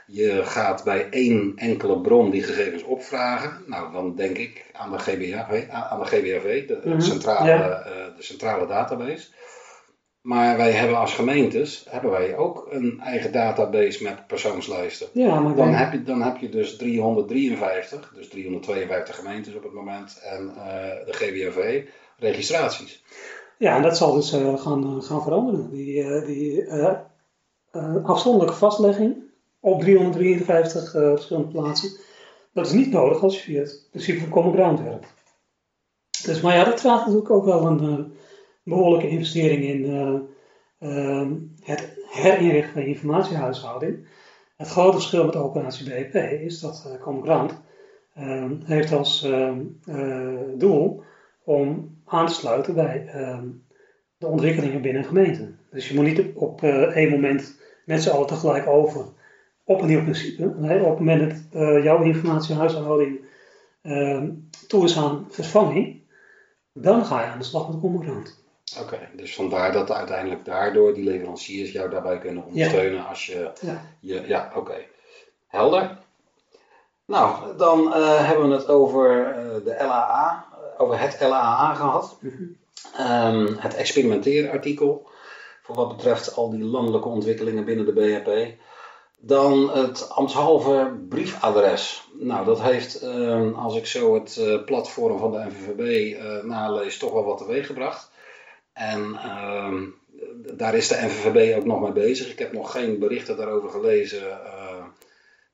[0.07, 3.63] Je gaat bij één enkele bron die gegevens opvragen.
[3.67, 7.79] Nou, dan denk ik aan de GBHV, aan de, GBHV, de, Mhm, centrale, ja.
[7.79, 9.27] eh, de centrale database.
[10.25, 15.07] Maar wij hebben als gemeentes hebben wij ook een eigen database met persoonslijsten.
[15.13, 19.63] Ja, maar Dan denk- heb je, dan heb je dus 353, dus 352 gemeentes op
[19.63, 21.83] het moment en eh, de GBHV
[22.17, 23.03] registraties.
[23.57, 25.69] Ja, en dat zal dus eh, gaan, eh, gaan veranderen.
[25.71, 26.71] Die, die
[28.03, 29.15] afzonderlijke vastlegging
[29.59, 31.91] op 353 eh, verschillende plaatsen,
[32.53, 35.13] dat is niet nodig als je via het principe van common ground werkt.
[36.25, 38.13] Dus, maar ja, dat vraagt natuurlijk ook wel een
[38.65, 40.19] behoorlijke investering in eh,
[40.89, 44.07] ehm, het herinrichten van informatiehuishouding.
[44.57, 47.61] Het grote verschil met operatie BIP is dat eh common ground
[48.13, 51.03] ehm, heeft als ehm, eh, doel
[51.43, 53.09] om aan te sluiten bij
[54.17, 55.55] de ontwikkelingen binnen een gemeente.
[55.71, 59.05] Dus je moet niet op één moment met z'n allen tegelijk over
[59.63, 60.53] op een nieuw principe.
[60.57, 63.19] Nee, op het moment dat jouw informatiehuishouding
[63.81, 64.29] ehm
[64.67, 66.01] toe is aan vervanging,
[66.73, 68.44] dan ga je aan de slag met de
[68.81, 73.81] Oké, dus vandaar dat uiteindelijk daardoor die leveranciers jou daarbij kunnen ondersteunen als je Ja.
[73.99, 74.27] je.
[74.27, 74.85] Ja, oké.
[75.47, 75.97] Helder.
[77.05, 80.45] Nou, dan eh, hebben we het over eh, de LAA,
[80.77, 82.17] over het LAA gehad.
[82.97, 85.07] Ehm, het experimenteerartikel
[85.63, 88.59] voor wat betreft al die landelijke ontwikkelingen binnen de BHP.
[89.17, 92.09] Dan het ambtshalve briefadres.
[92.13, 97.11] Nou, dat heeft, ehm, als ik zo het eh, platform van de NVVB nalees, toch
[97.11, 98.13] wel wat teweeg gebracht.
[98.75, 99.83] En ehm,
[100.55, 102.31] daar is de NVVB ook nog mee bezig.
[102.31, 104.31] Ik heb nog geen berichten daarover gelezen.
[104.31, 104.83] eh,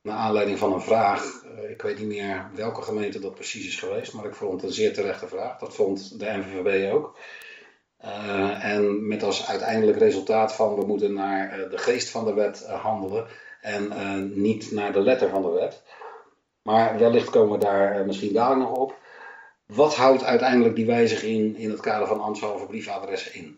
[0.01, 1.43] naar aanleiding van een vraag.
[1.43, 4.63] Eh, ik weet niet meer welke gemeente dat precies is geweest, maar ik vond het
[4.63, 5.57] een zeer terechte vraag.
[5.57, 7.17] Dat vond de NVVB ook.
[7.97, 12.65] Eh, en met als uiteindelijk resultaat van we moeten naar de geest van de wet
[12.65, 13.27] handelen
[13.61, 15.83] en niet naar de letter van de wet.
[16.61, 18.95] Maar wellicht komen we daar misschien dadelijk nog op.
[19.75, 23.57] Wat houdt uiteindelijk die wijziging in het kader van briefadressen in?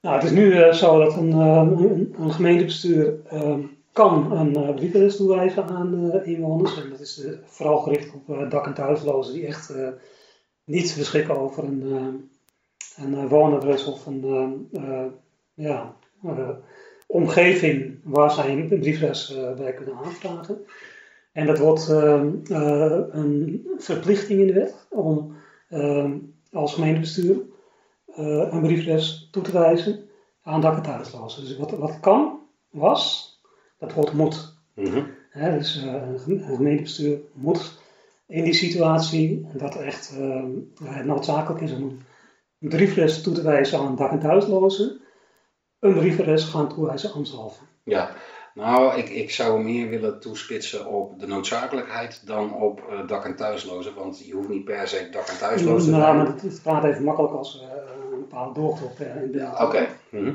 [0.00, 3.54] Nou, het is nu eh, zo dat een, eh, een, een gemeentebestuur eh,
[3.92, 6.82] kan een briefadres toewijzen aan inwoners.
[6.82, 9.74] En dat is vooral gericht op dak- en thuislozen die echt
[10.64, 12.30] niet beschikken over een,
[12.96, 14.68] een woonadres of een
[15.54, 15.94] ja,
[17.06, 20.66] omgeving waar zij een briefadres bij kunnen aanvragen.
[21.32, 25.34] En dat wordt eh, eh, een verplichting in de wet om
[25.68, 26.10] eh,
[26.52, 27.36] als gemeentebestuur
[28.06, 30.08] eh, een briefadres toe te wijzen
[30.42, 31.44] aan dak- en thuislozen.
[31.44, 32.40] Dus wat, wat kan,
[32.70, 33.34] was,
[33.78, 34.54] dat wordt moet.
[34.74, 35.02] Mhm.
[35.32, 37.78] Dus eh, een geme- een gemeentebestuur moet
[38.26, 40.44] in die situatie, dat echt eh,
[40.84, 41.98] het noodzakelijk is om
[42.60, 45.00] een briefadres toe te wijzen aan dak- en thuislozen,
[45.78, 47.62] een briefadres gaan toewijzen ambtshalve.
[47.84, 48.10] Ja,
[48.60, 53.36] nou, ik, ik zou meer willen toespitsen op de noodzakelijkheid dan op eh, dak- en
[53.36, 53.94] thuislozen.
[53.94, 56.16] Want je hoeft niet per se dak- en thuisloos te Nou, zijn.
[56.16, 57.68] maar het, het praat even makkelijk als eh,
[58.12, 59.86] een bepaalde doorte op eh, in beeld Oké.
[60.10, 60.34] Mhm.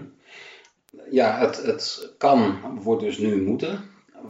[1.10, 3.80] Ja, het, het kan wordt dus nu moeten.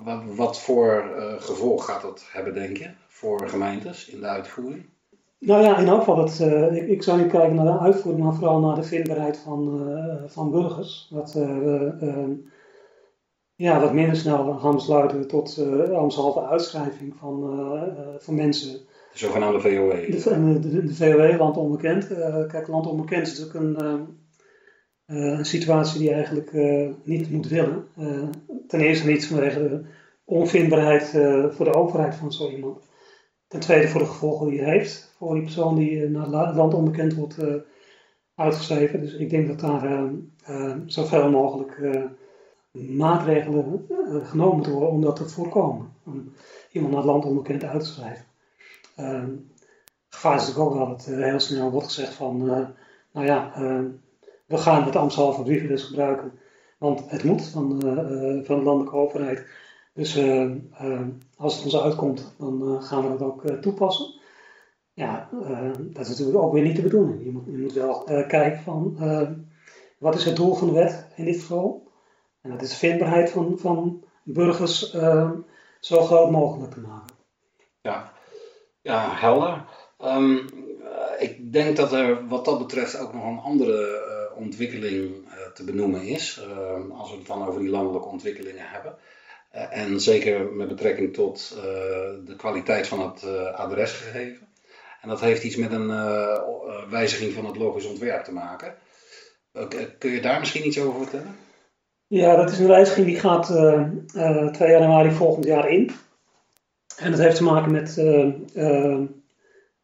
[0.03, 1.03] Wat, wat voor
[1.39, 4.86] gevolg gaat dat hebben, denk je, voor gemeentes in de uitvoering?
[5.45, 8.34] Nou ja, in elk geval, eh, ik, ik zou niet kijken naar de uitvoering, maar
[8.34, 9.89] vooral naar de vindbaarheid van,
[10.27, 11.08] van burgers.
[11.12, 12.23] Dat eh, we eh,
[13.55, 18.71] ja, wat minder snel gaan besluiten tot uh, ambtshalve uitschrijving van, eh, eh, van mensen.
[19.11, 20.05] De zogenaamde VOE.
[20.09, 22.07] De, de, de, de VOE, land onbekend.
[22.47, 23.79] Kijk, land onbekend is natuurlijk
[25.05, 26.51] een, situatie die je eigenlijk
[27.03, 27.87] niet moet willen.
[28.67, 29.81] Ten eerste niet vanwege de
[30.23, 31.09] onvindbaarheid
[31.55, 32.79] voor de overheid van zo iemand.
[33.47, 36.73] Ten tweede voor de gevolgen die het heeft voor die persoon die naar la- land
[36.73, 37.37] onbekend wordt
[38.35, 39.01] uitgeschreven.
[39.01, 40.11] Dus ik denk dat daar
[40.85, 41.81] zoveel mogelijk
[42.75, 45.93] maatregelen eh, genomen moeten worden om dat te voorkomen.
[46.05, 46.33] Om
[46.71, 48.25] iemand naar het land onbekend uit te schrijven.
[48.95, 49.29] Ehm,
[50.09, 52.67] gevaar is natuurlijk ook wel dat eh, heel snel wordt gezegd van, eh,
[53.11, 53.83] nou ja, eh,
[54.45, 56.31] we gaan het ambtshalve briefadres gebruiken,
[56.77, 57.81] want het moet van,
[58.45, 59.45] van de landelijke overheid.
[59.93, 61.07] Dus eh, eh,
[61.38, 64.19] als het ons uitkomt, dan gaan we dat ook toepassen.
[64.93, 65.29] Ja,
[65.79, 67.23] dat is natuurlijk ook weer niet de bedoeling.
[67.23, 68.97] Je moet, je moet wel kijken van,
[69.97, 71.84] wat is het doel van de wet in dit geval?
[72.45, 75.31] En dat is de vindbaarheid van, van burgers eh,
[75.79, 77.15] zo groot mogelijk te maken.
[77.81, 78.12] Ja,
[78.81, 79.65] ja helder.
[79.99, 85.25] Ehm, eh, ik denk dat er wat dat betreft ook nog een andere eh, ontwikkeling
[85.27, 86.41] eh, te benoemen is.
[86.41, 88.95] Ehm, als we het dan over die landelijke ontwikkelingen hebben.
[89.51, 91.58] En zeker met betrekking tot
[92.25, 94.47] de kwaliteit van het adresgegeven.
[95.01, 95.88] En dat heeft iets met een
[96.89, 98.75] wijziging van het logisch ontwerp te maken.
[99.97, 101.36] Kun je daar misschien iets over vertellen?
[102.07, 105.91] Ja, dat is een wijziging die gaat uh, uh, 2 januari volgend jaar in.
[106.97, 109.01] En dat heeft te maken met uh,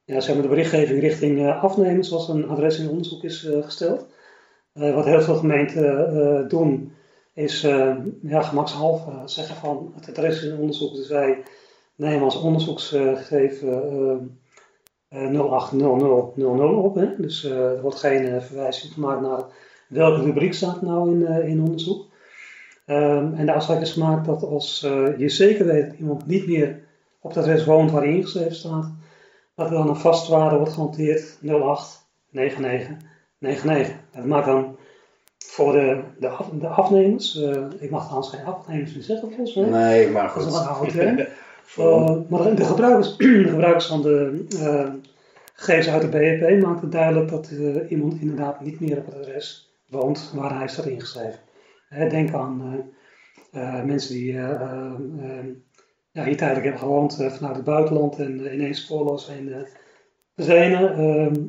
[0.03, 4.07] ja, zeg maar de berichtgeving richting afnemers, zoals een adres in onderzoek is gesteld.
[4.73, 6.93] wat heel veel gemeenten doen,
[7.33, 7.61] is
[8.21, 10.95] ja, gemakshalve zeggen van het adres in onderzoek.
[10.95, 11.43] Dus wij
[11.95, 14.39] nemen als onderzoeksgegeven
[15.09, 16.95] 080000 op.
[16.95, 17.15] Hè?
[17.17, 19.43] Dus er wordt geen verwijzing gemaakt naar
[19.87, 22.09] welke rubriek staat nou in, in onderzoek.
[22.91, 26.47] Um, en de afspraak is gemaakt dat als uh, je zeker weet dat iemand niet
[26.47, 26.79] meer
[27.19, 28.91] op dat adres woont waar hij ingeschreven staat,
[29.55, 33.95] dat er dan een vastwaarde wordt gehanteerd 089999.
[34.13, 34.75] Dat maakt dan
[35.37, 39.55] voor de, de, af, de afnemers, uh, ik mag trouwens geen afnemers meer zeggen volgens
[39.55, 39.69] mij.
[39.69, 40.43] Nee, maar goed.
[40.43, 40.59] Dat is
[40.93, 41.17] een term.
[41.79, 44.45] uh, maar de gebruikers, de gebruikers van de
[45.53, 47.51] gegevens uit de BEP maakt het duidelijk dat
[47.89, 51.39] iemand inderdaad niet meer op het adres woont waar hij staat ingeschreven.
[51.91, 52.85] Denk aan
[53.51, 55.45] eh, eh, mensen die eh,
[56.11, 59.67] ja, hier tijdelijk hebben gewoond vanuit het buitenland en ineens spoorloos zijn
[60.35, 60.95] verdwenen.
[60.95, 61.43] Ehm,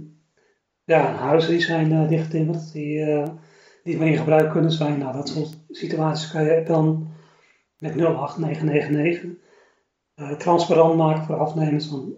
[0.85, 3.05] ja, huizen die zijn dichtgetimmerd, die
[3.85, 4.99] niet meer in gebruik kunnen zijn.
[4.99, 7.09] Nou, dat soort situaties kan je dan
[7.77, 9.41] met 08999
[10.17, 12.15] uh, transparant maken voor afnemers van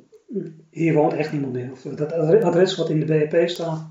[0.71, 1.71] hier woont echt niemand meer.
[1.71, 3.89] Of dat adres wat in de BEP staat,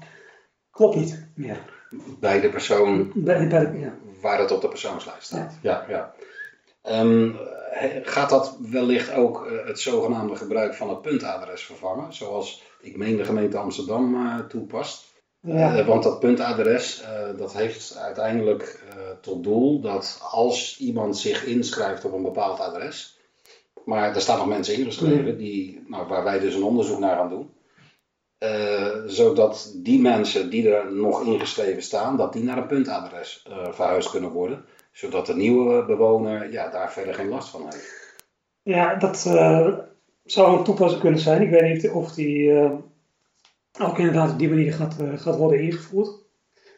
[0.71, 1.82] klopt niet meer.
[2.19, 5.57] Bij de persoon bij, bij ja waar het op de persoonslijst staat.
[5.61, 5.85] Ja.
[5.87, 6.13] ja,
[6.89, 7.37] Um,
[8.03, 13.17] gaat dat wellicht ook uh, het zogenaamde gebruik van het puntadres vervangen, zoals ik meen
[13.17, 15.13] de gemeente Amsterdam uh, toepast?
[15.39, 15.77] Ja.
[15.77, 17.03] Uh, want dat puntadres
[17.37, 18.83] dat heeft uiteindelijk
[19.21, 23.17] tot doel dat als iemand zich inschrijft op een bepaald adres,
[23.85, 27.29] maar er staan nog mensen ingeschreven die, nou, waar wij dus een onderzoek naar gaan
[27.29, 27.49] doen.
[28.43, 33.71] Uh, zodat die mensen die er nog ingeschreven staan, dat die naar een puntadres uh,
[33.71, 34.65] verhuisd kunnen worden.
[34.91, 38.15] Zodat de nieuwe bewoner ja, daar verder geen last van heeft.
[38.63, 39.77] Ja, dat uh,
[40.23, 41.41] zou een toepassing kunnen zijn.
[41.41, 42.53] Ik weet niet of die
[43.79, 46.11] ook inderdaad op die manier gaat, gaat worden ingevoerd.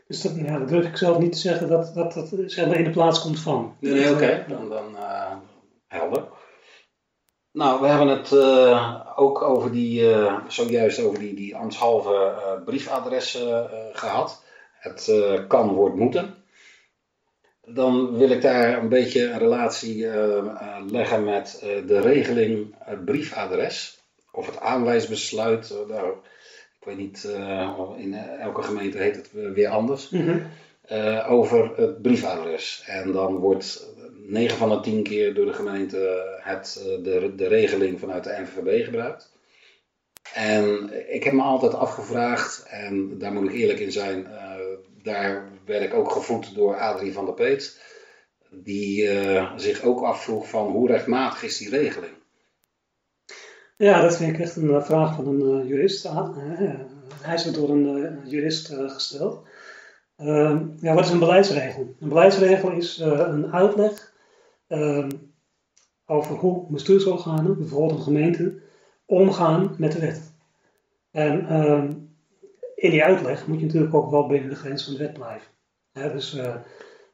[0.08, 2.78] Dus dat, ja, dat durf ik zelf niet te zeggen dat dat, dat zeg maar
[2.78, 3.76] in de plaats komt van.
[3.80, 4.24] Nee, nee oké.
[4.24, 4.46] Okay.
[4.48, 4.96] Dan, dan
[5.88, 6.24] helder.
[7.56, 12.64] Nou, we hebben het uh, ook over die, uh, zojuist over die, die ambtshalve uh,
[12.66, 14.44] briefadressen gehad.
[14.80, 15.12] Het
[15.48, 16.36] kan, wordt, moeten.
[17.66, 20.08] Dan wil ik daar een beetje een relatie
[20.92, 24.00] leggen met de regeling briefadres.
[24.32, 25.74] Of het aanwijsbesluit.
[25.88, 26.10] nou,
[26.80, 27.24] ik weet niet,
[27.98, 30.10] in elke gemeente heet het weer anders.
[30.10, 30.44] Mm -hmm.
[31.28, 32.84] over het briefadres.
[32.86, 33.95] En dan wordt
[34.28, 38.46] 9 van de 10 keer door de gemeente het, eh, de, de regeling vanuit de
[38.46, 39.34] NVB gebruikt.
[40.34, 44.56] En ik heb me altijd afgevraagd, en daar moet ik eerlijk in zijn, uh,
[45.04, 47.82] daar werd ik ook gevoed door Adrie van der Peet,
[48.50, 52.14] die uh, zich ook afvroeg van hoe rechtmatig is die regeling?
[53.78, 56.10] Ja, dat vind ik echt een vraag van een jurist.
[57.22, 59.48] hij is door een jurist gesteld.
[60.18, 61.96] Ehm, ja, wat is een beleidsregel?
[62.00, 64.14] Een beleidsregel is een uitleg
[64.68, 65.10] Ehm,
[66.06, 68.62] over hoe bestuursorganen, bijvoorbeeld een gemeente,
[69.06, 70.34] omgaan met de wet.
[71.12, 71.92] En ehm,
[72.76, 75.48] in die uitleg moet je natuurlijk ook wel binnen de grens van de wet blijven.
[75.92, 76.56] dus uh,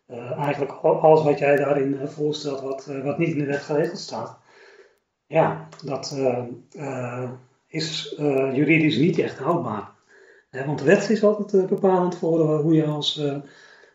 [0.08, 4.00] uh, eigenlijk alles wat jij daarin uh, voorstelt, wat, wat niet in de wet geregeld
[4.00, 4.40] staat,
[5.28, 6.18] ja, dat
[7.68, 8.16] is
[8.54, 9.92] juridisch niet echt houdbaar.
[10.66, 13.24] want de wet is altijd bepalend voor hoe je als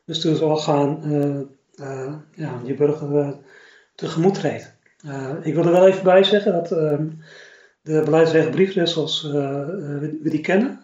[0.05, 1.03] bestuursorgaan
[2.35, 3.37] ja, je burger
[3.95, 4.75] tegemoet treedt.
[5.07, 6.99] Uh, ik wil er wel even bij zeggen dat uh,
[7.83, 10.81] de beleidsregel zoals we, we, die kennen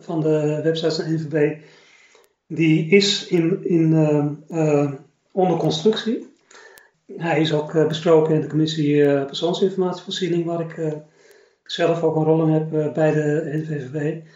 [0.00, 1.56] van de website van NVB,
[2.46, 3.94] die is in, in,
[5.32, 6.32] onder constructie.
[7.16, 11.02] Hij is ook besproken in de commissie persoonsinformatievoorziening, waar ik
[11.64, 14.26] zelf ook een rol in heb bij de NVVB.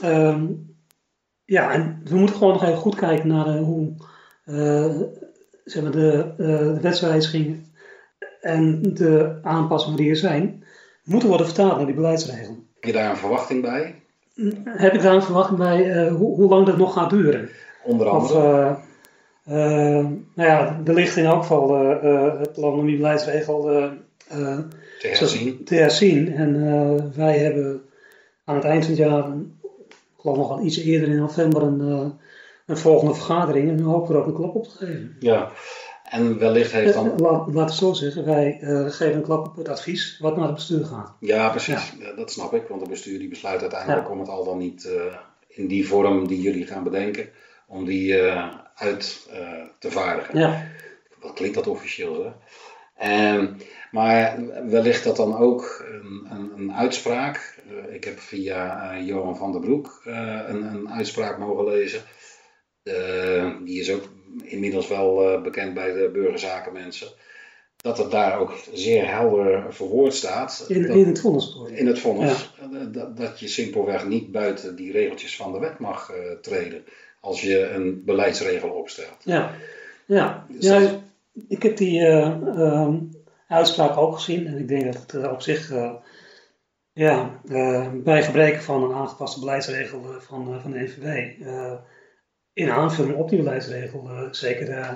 [0.00, 0.46] Ehm,
[1.44, 3.94] ja, en we moeten gewoon nog even goed kijken naar hoe
[5.66, 7.66] zeg maar, de, uh, de wetswijzigingen
[8.40, 10.64] en de aanpassingen die er zijn,
[11.04, 12.66] moeten worden vertaald naar die beleidsregelen.
[12.74, 13.94] Heb je daar een verwachting bij?
[14.64, 17.48] Heb ik daar een verwachting bij uh, hoe, hoe, lang dat nog gaat duren?
[17.84, 18.38] Onder andere?
[18.38, 18.78] Of,
[19.48, 19.54] uh,
[20.34, 21.74] nou ja, er ligt in elk geval
[22.38, 23.62] het plan om die beleidsregel
[24.98, 25.64] te, herzien.
[25.64, 26.34] te herzien.
[26.34, 27.82] En wij hebben
[28.44, 29.28] aan het eind van het jaar,
[29.88, 32.18] ik geloof nog wel iets eerder in november, een
[32.66, 35.16] een volgende vergadering en hopen we ook een klap op te geven.
[35.20, 35.50] Ja,
[36.04, 37.12] en wellicht heeft dan...
[37.12, 40.36] Eh, laat, laat het zo zeggen, wij uh, geven een klap op het advies wat
[40.36, 41.12] naar het bestuur gaat.
[41.20, 41.94] Ja, precies.
[41.98, 42.12] Ja.
[42.12, 44.12] Dat snap ik, want het bestuur die besluit uiteindelijk ja.
[44.12, 45.16] om het al dan niet uh,
[45.48, 47.28] in die vorm die jullie gaan bedenken,
[47.66, 48.14] om die
[48.76, 50.38] uit eh, te vaardigen.
[50.38, 50.66] Ja.
[51.20, 52.30] Wat klinkt dat officieel, hè?
[52.96, 53.52] Ehm,
[53.90, 54.38] maar
[54.68, 57.58] wellicht dat dan ook een, een, een uitspraak.
[57.68, 62.00] eh, ik heb via eh, Johan van der Broek eh, een, een uitspraak mogen lezen.
[62.86, 64.08] Eh, die is ook
[64.42, 67.08] inmiddels wel eh, bekend bij de burgerzakenmensen.
[67.76, 70.64] Dat het daar ook zeer helder verwoord staat.
[70.68, 71.70] In, dat- in het vonnispoor.
[71.70, 72.50] in het vonnis.
[72.60, 76.84] eh, Dat, dat je simpelweg niet buiten die regeltjes van de wet mag treden.
[77.20, 79.16] Als je een beleidsregel opstelt.
[79.24, 79.50] Ja,
[80.06, 80.46] ja.
[80.48, 81.00] Dus ja dat-
[81.48, 82.96] ik heb die eh, ehm,
[83.48, 85.72] uitspraak ook gezien en ik denk dat het op zich,
[86.92, 87.40] ja,
[87.92, 91.72] bij gebreken van een aangepaste beleidsregel van, van de eh,
[92.56, 94.90] in aanvulling op die beleidsregel eh, zeker eh,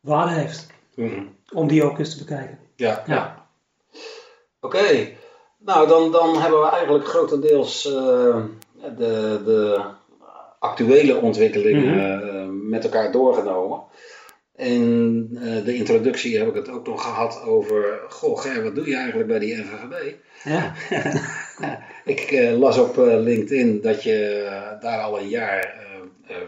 [0.00, 1.22] waarde heeft Mhm.
[1.52, 2.58] om die ook eens te bekijken.
[2.76, 3.14] Ja, ja.
[3.14, 3.46] Ja.
[4.60, 5.08] Oké,
[5.58, 8.44] nou dan, dan hebben we eigenlijk grotendeels eh,
[8.96, 9.80] de, de
[10.58, 13.82] actuele ontwikkelingen eh, met elkaar doorgenomen.
[14.56, 18.88] In eh, de introductie heb ik het ook nog gehad over, goh Ger, wat doe
[18.88, 20.14] je eigenlijk bij die NVVB?
[20.44, 20.72] Ja,
[22.04, 24.46] Ik eh, las op eh, LinkedIn dat je
[24.80, 25.88] daar al een jaar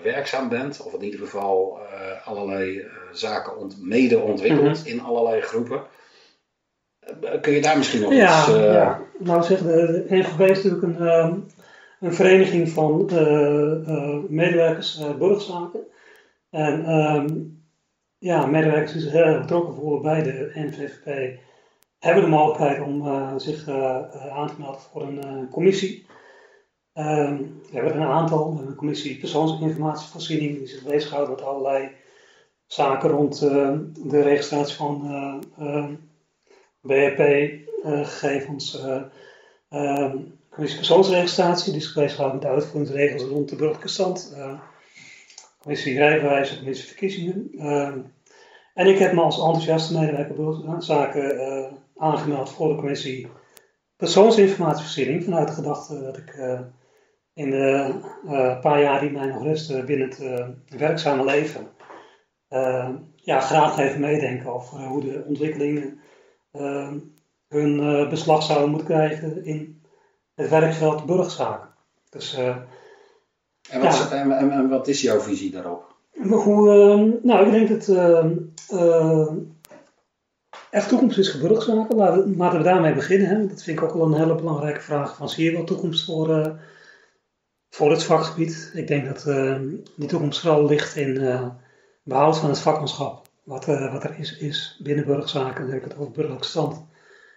[0.02, 5.40] werkzaam bent, of in ieder geval eh, allerlei eh, zaken ont mede ontwikkeld in allerlei
[5.40, 5.82] groepen.
[7.00, 8.54] Eh, kun je daar misschien nog ja, iets...
[8.54, 9.00] eh, ja.
[9.18, 11.38] Nou zeg, de, NVB is natuurlijk een, ehm,
[12.00, 15.80] een vereniging van eh, eh, medewerkers uh, burgerzaken.
[16.50, 17.28] En ehm,
[18.18, 21.38] ja, medewerkers die zich heel betrokken voelen bij de NVVP
[22.02, 26.06] hebben de mogelijkheid om eh, zich eh, eh, aan te melden voor een eh, commissie.
[26.92, 31.90] Ehm, we hebben een aantal, een commissie persoonsinformatievoorziening die zich bezighoudt met allerlei
[32.66, 35.94] zaken rond eh, de registratie van eh, ehm,
[36.80, 39.02] BHP-gegevens, eh,
[39.68, 40.16] ehm,
[40.50, 44.60] commissie persoonsregistratie, die zich bezighoudt met de uitvoeringsregels rond de burgerlijke stand, eh,
[45.60, 47.50] commissie rijbewijs, commissie verkiezingen.
[47.58, 47.98] ehm,
[48.74, 53.28] en ik heb me als enthousiaste medewerker eh, aangemeld voor de commissie
[53.96, 56.60] persoonsinformatievoorziening vanuit de gedachte dat ik eh,
[57.34, 57.94] in de
[58.26, 60.46] eh, paar jaar die mij nog resten binnen het eh,
[60.78, 61.68] werkzame leven
[62.48, 66.00] eh, ja, graag even meedenken over hoe de ontwikkelingen
[67.48, 69.82] hun beslag zouden moeten krijgen in
[70.34, 71.68] het werkveld burgerzaken.
[72.10, 74.10] Dus en, wat, ja.
[74.10, 75.94] en, en, en wat is jouw visie daarop?
[76.28, 77.86] hoe, nou, ik denk dat
[80.70, 81.96] er toekomst is voor burgerzaken.
[81.96, 83.28] Laten we, laten we daarmee beginnen.
[83.28, 83.46] Hè.
[83.46, 85.16] Dat vind ik ook wel een hele belangrijke vraag.
[85.16, 86.58] Van, zie je wel toekomst voor,
[87.72, 88.70] voor het vakgebied?
[88.74, 89.60] Ik denk dat eh,
[89.96, 91.48] die toekomst vooral ligt in eh,
[92.02, 93.28] behoud van het vakmanschap.
[93.44, 95.62] Wat, eh, wat er is, is binnen burgerzaken.
[95.62, 96.84] Dan heb ik het over burgerlijke stand.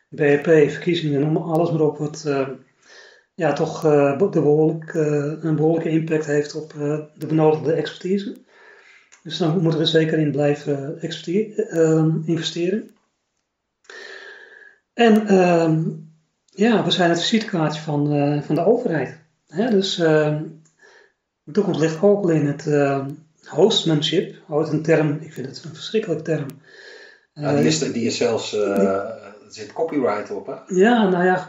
[0.09, 1.97] BHP, verkiezingen, noem alles maar op.
[1.97, 2.23] Wat
[3.35, 6.73] ja, toch de behoorlijk, eh, een behoorlijke impact heeft op
[7.17, 8.35] de benodigde expertise.
[9.23, 12.95] Dus daar moeten we zeker in blijven experti- eh, investeren.
[14.93, 15.89] En ehm,
[16.45, 18.07] ja, we zijn het visitekaartje van,
[18.43, 19.24] van de overheid.
[19.47, 19.69] Hè?
[19.69, 20.43] Dus ehm,
[21.43, 23.09] de toekomst ligt ook al in het ehm,
[23.45, 24.35] hostmanship.
[24.49, 26.45] Ooit een term, ik vind het een verschrikkelijke term.
[27.33, 30.75] Ja, die, is, Eh, die is zelfs, eh, er zit copyright op hè?
[30.75, 31.47] ja, nou ja,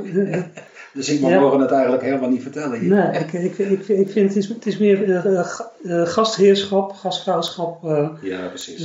[0.93, 1.41] Dus iemand Ja.
[1.41, 2.91] mogen het eigenlijk helemaal niet vertellen hier.
[2.95, 5.71] Nee, ik, ik, ik, ik vind het is, het is meer eh, ga-
[6.05, 7.83] gastheerschap, gastvrouwschap.
[8.23, 8.85] Ja, precies.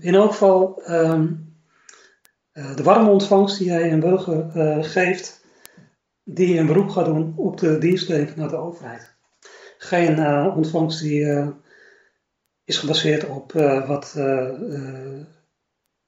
[0.00, 1.26] in elk geval ehm,
[2.52, 4.44] eh, de warme ontvangst die jij een burger
[4.84, 5.39] geeft,
[6.24, 9.14] die een beroep gaat doen op de dienstverlening vanuit de overheid.
[9.78, 11.48] Geen eh, ontvangst die eh,
[12.64, 14.14] is gebaseerd op eh, wat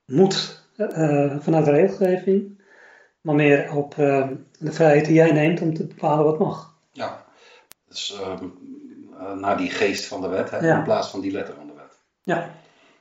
[0.07, 0.61] moet
[1.39, 2.63] vanuit de regelgeving,
[3.21, 6.75] maar meer op de vrijheid die jij neemt om te bepalen wat mag.
[6.93, 7.25] Ja.
[7.89, 8.45] Dus ehm,
[9.19, 10.77] eh, naar die geest van de wet, hè, Ja.
[10.79, 11.99] in plaats van die letter van de wet.
[12.23, 12.51] Ja,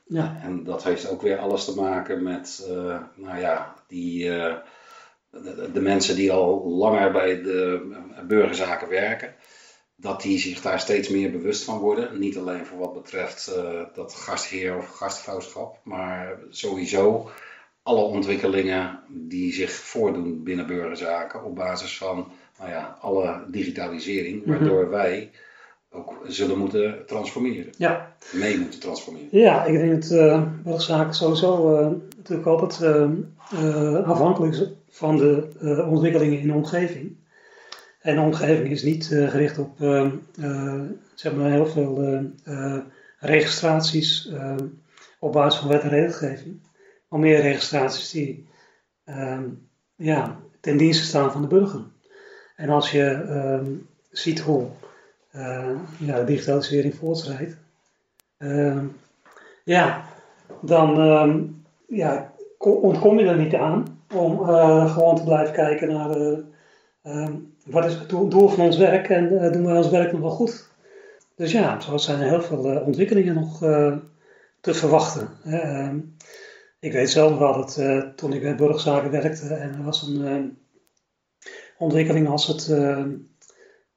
[0.07, 2.67] ja, En dat heeft ook weer alles te maken met,
[3.15, 4.31] nou ja, die,
[5.31, 9.33] de, de mensen die al langer bij de eh, burgerzaken werken.
[9.95, 12.19] Dat die zich daar steeds meer bewust van worden.
[12.19, 17.29] Niet alleen voor wat betreft eh, dat gastheer of gastvrouwschap, maar sowieso
[17.83, 22.27] alle ontwikkelingen die zich voordoen binnen burgerzaken op basis van
[22.59, 24.49] nou ja, alle digitalisering, Mhm.
[24.49, 25.31] waardoor wij
[25.91, 28.15] ook zullen moeten transformeren, ja.
[28.31, 29.27] mee moeten transformeren.
[29.31, 32.81] Ja, ik denk dat uh, burgerzaken sowieso uh, natuurlijk altijd
[34.05, 37.15] afhankelijk van de uh, ontwikkelingen in de omgeving.
[37.99, 39.77] En de omgeving is niet gericht op
[41.15, 42.21] zeg maar heel veel
[43.19, 44.31] registraties
[45.19, 46.59] op basis van wet en regelgeving,
[47.07, 48.47] maar meer registraties die
[49.95, 51.81] ja, ten dienste staan van de burger.
[52.55, 53.79] En als je
[54.11, 54.67] ziet hoe
[55.97, 57.55] ja, de digitalisering voortschrijdt,
[58.41, 58.85] Ehm,
[59.63, 60.05] ja,
[60.61, 61.43] dan ehm,
[61.87, 66.37] ja, ko- ontkom je er niet aan om eh, gewoon te blijven kijken naar eh,
[67.01, 67.33] ehm,
[67.65, 70.29] wat is het doel, van ons werk en eh, doen wij ons werk nog wel
[70.29, 70.69] goed.
[71.35, 73.59] Dus ja, zo zijn er heel veel ontwikkelingen nog
[74.61, 75.29] te verwachten.
[75.43, 75.99] Ehm,
[76.79, 77.81] ik weet zelf wel dat
[78.15, 80.43] toen ik bij burgerzaken werkte en er was een eh,
[81.77, 83.03] ontwikkeling als het eh,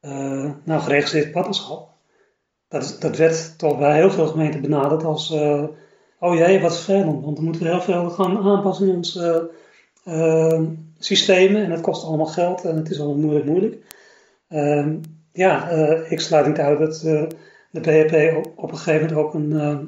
[0.01, 1.89] eh, nou, geregistreerd partnerschap.
[2.69, 5.65] Dat, dat werd toch bij heel veel gemeenten benaderd als, eh,
[6.21, 9.43] oh jee, wat vervelend, want dan moeten we heel veel gaan aanpassen in eh,
[10.99, 13.77] systemen en het kost allemaal geld en het is allemaal moeilijk, moeilijk.
[14.49, 14.97] Ehm,
[15.35, 17.23] ja, eh, ik sluit niet uit dat eh,
[17.71, 19.79] de BHP op, een gegeven moment ook een, eh,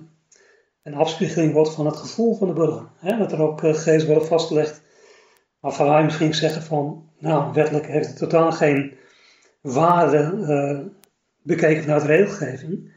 [0.82, 2.86] een afspiegeling wordt van het gevoel van de burger.
[2.98, 3.18] Hè?
[3.18, 4.82] Dat er ook eh, gegevens worden vastgelegd
[5.60, 8.92] waarvan wij misschien zeggen van, nou, wettelijk heeft het totaal geen
[9.60, 10.90] waarde
[11.42, 12.92] bekeken vanuit de regelgeving,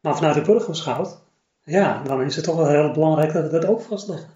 [0.00, 1.18] maar vanuit de burger beschouwd,
[1.62, 4.28] ja, dan is het toch wel heel belangrijk dat we dat ook vastleggen.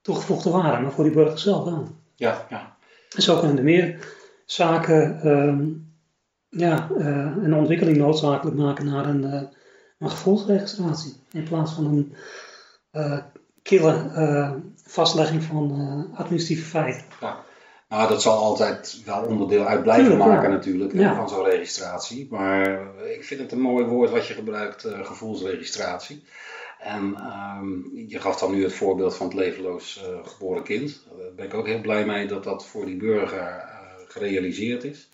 [0.02, 1.88] toegevoegde waarde, maar voor die burger zelf wel.
[2.14, 2.76] Ja, ja.
[3.16, 4.14] En zo kunnen er meer
[4.44, 5.68] zaken ehm,
[6.48, 9.42] ja, eh, een ontwikkeling noodzakelijk maken naar een, eh,
[9.98, 11.14] een gevoelsregistratie.
[11.32, 12.14] In plaats van een
[12.90, 13.18] eh
[13.62, 14.52] kille eh,
[14.84, 17.04] vastlegging van eh, administratieve feiten.
[17.88, 20.54] Nou, dat zal altijd wel onderdeel uit blijven Tuurlijk, maken ja.
[20.56, 21.14] natuurlijk Ja.
[21.14, 22.26] van zo'n registratie.
[22.30, 26.24] Maar ik vind het een mooi woord wat je gebruikt, eh, gevoelsregistratie.
[26.78, 31.06] En ehm, je gaf dan nu het voorbeeld van het levenloos eh, geboren kind.
[31.18, 33.74] Daar ben ik ook heel blij mee dat dat voor die burger eh,
[34.08, 35.10] gerealiseerd is.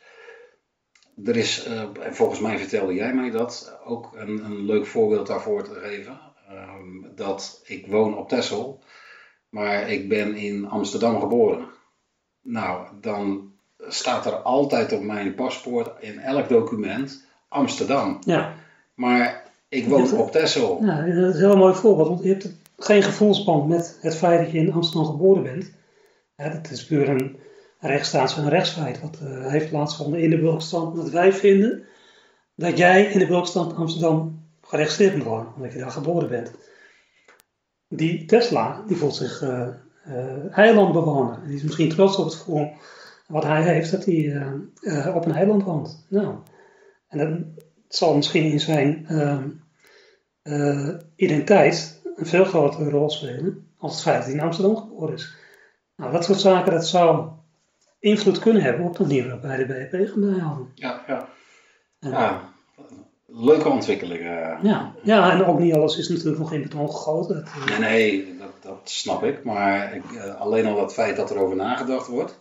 [1.24, 5.26] Er is, eh, en volgens mij vertelde jij mij dat, ook een, een leuk voorbeeld
[5.26, 6.20] daarvoor te geven.
[6.48, 8.82] Ehm, dat ik woon op Texel,
[9.48, 11.68] maar ik ben in Amsterdam geboren.
[12.42, 18.18] Nou, dan staat er altijd op mijn paspoort in elk document Amsterdam.
[18.24, 18.54] Ja,
[18.94, 20.84] Maar ik woon op Texel.
[20.84, 24.40] ja, dat is een heel mooi voorbeeld, want je hebt geen gevoelsband met het feit
[24.40, 25.72] dat je in Amsterdam geboren bent.
[26.36, 27.36] Ja, dat is puur een
[27.80, 27.90] van
[28.44, 30.96] een rechtsfeit wat eh, heeft plaatsgevonden in de burgerstand.
[30.96, 31.82] Dat wij vinden
[32.54, 36.52] dat jij in de burgerstand Amsterdam geregistreerd moet worden, omdat je daar geboren bent.
[37.88, 39.68] Die Tesla, die voelt zich eh,
[40.04, 41.40] eh, eilandbewoner.
[41.46, 42.70] Die is misschien trots op het gevoel
[43.32, 46.06] wat hij heeft, dat hij eh, eh, op een eiland woont.
[46.08, 46.34] Nou,
[47.08, 49.48] en dat zal misschien in zijn ehm,
[50.42, 55.14] eh, identiteit een veel grotere rol spelen als het feit dat hij in Amsterdam geboren
[55.14, 55.34] is.
[55.96, 57.30] Nou, dat soort zaken, dat zou
[57.98, 60.72] invloed kunnen hebben op de manier waarop wij de BP gaan bijhouden.
[60.74, 61.28] Ja, ja.
[61.98, 62.51] Ja.
[63.34, 64.58] Leuke ontwikkelingen.
[64.62, 67.44] Ja, ja, en ook niet alles is natuurlijk nog in beton gegoten.
[67.44, 69.44] Eh, Nee, nee, dat, dat snap ik.
[69.44, 72.38] Maar ik, eh, alleen al het feit dat er over nagedacht wordt,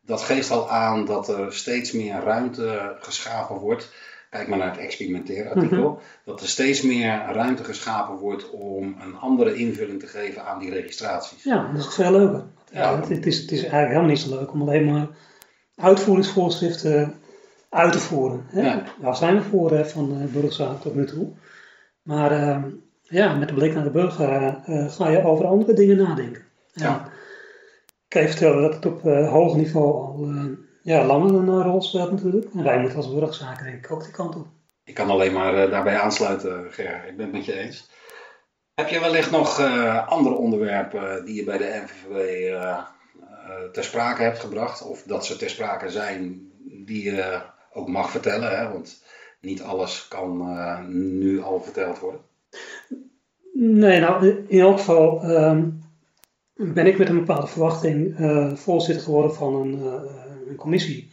[0.00, 3.90] dat geeft al aan dat er steeds meer ruimte geschapen wordt.
[4.30, 6.00] Kijk maar naar het experimenteerartikel.
[6.24, 10.70] Dat er steeds meer ruimte geschapen wordt om een andere invulling te geven aan die
[10.70, 11.42] registraties.
[11.44, 12.44] ja, dat is veel leuker.
[12.72, 13.00] Ja.
[13.08, 15.08] Het is, het is eigenlijk helemaal niet zo leuk om alleen maar
[15.76, 17.14] uitvoeringsvoorschriften
[17.72, 18.44] uit te voeren.
[18.48, 18.60] Hè?
[18.60, 18.82] Ja.
[19.00, 21.28] Daar zijn we voor hè, van uh, burgerzaak tot nu toe.
[22.02, 22.62] Maar eh,
[23.02, 26.42] ja, met de blik naar de burger eh, ga je over andere dingen nadenken.
[26.74, 27.04] En Ja.
[27.84, 30.44] Ik kan je vertellen dat het op eh, hoog niveau al eh,
[30.82, 32.46] ja, langer een eh, rol speelt natuurlijk.
[32.54, 34.46] En wij moeten als burgerzaken denk ik ook die kant op.
[34.84, 37.04] Ik kan alleen maar eh, daarbij aansluiten, Ger.
[37.08, 37.90] Ik ben het met je eens.
[38.74, 42.84] Heb je wellicht nog eh, andere onderwerpen die je bij de NVVW eh, eh,
[43.72, 44.82] ter sprake hebt gebracht?
[44.82, 46.50] Of dat ze ter sprake zijn
[46.84, 47.40] die je
[47.72, 48.58] ook mag vertellen?
[48.58, 48.72] Hè?
[48.72, 49.02] Want
[49.40, 52.20] niet alles kan eh, nu al verteld worden.
[53.54, 55.68] Nee, nou in elk geval ehm,
[56.54, 61.12] ben ik met een bepaalde verwachting eh, voorzitter geworden van een, eh, een commissie.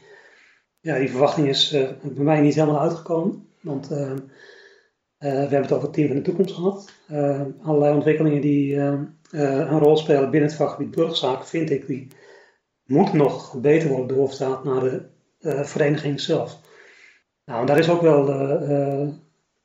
[0.81, 1.69] Ja, die verwachting is
[2.01, 3.47] bij mij niet helemaal uitgekomen.
[3.61, 4.17] Want eh, eh,
[5.17, 6.93] we hebben het over het team van de toekomst gehad.
[7.07, 8.93] Eh, allerlei ontwikkelingen die eh,
[9.31, 12.07] eh, een rol spelen binnen het vakgebied burgerzaken, vind ik, die
[12.85, 15.05] moeten nog beter worden doorvertaald naar de
[15.39, 16.59] eh, vereniging zelf.
[17.45, 19.07] Nou, daar is ook wel eh, eh,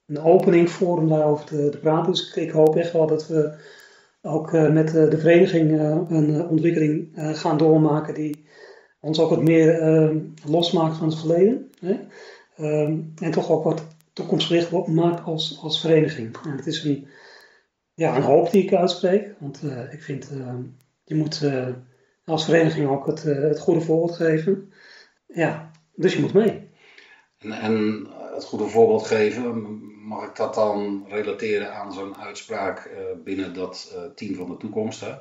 [0.06, 2.12] een opening voor om daarover te, te praten.
[2.12, 3.52] Dus ik hoop echt wel dat we
[4.22, 8.46] ook met de vereniging een ontwikkeling gaan doormaken die
[9.00, 10.12] ons ook wat meer
[10.44, 11.70] losmaakt van het verleden.
[11.80, 12.00] Hè?
[12.56, 16.36] Ehm, en toch ook wat toekomstgericht maakt als, als vereniging.
[16.44, 17.06] En het is een,
[17.94, 19.34] ja, een hoop die ik uitspreek.
[19.38, 20.54] Want ik vind, eh,
[21.04, 21.42] je moet
[22.24, 24.72] als vereniging ook het, het goede voorbeeld geven.
[25.34, 26.68] Ja, dus je moet mee.
[27.38, 33.02] En, en het goede voorbeeld geven, mag ik dat dan relateren aan zo'n uitspraak eh,
[33.24, 35.00] binnen dat eh, team van de toekomst?
[35.00, 35.12] Hè?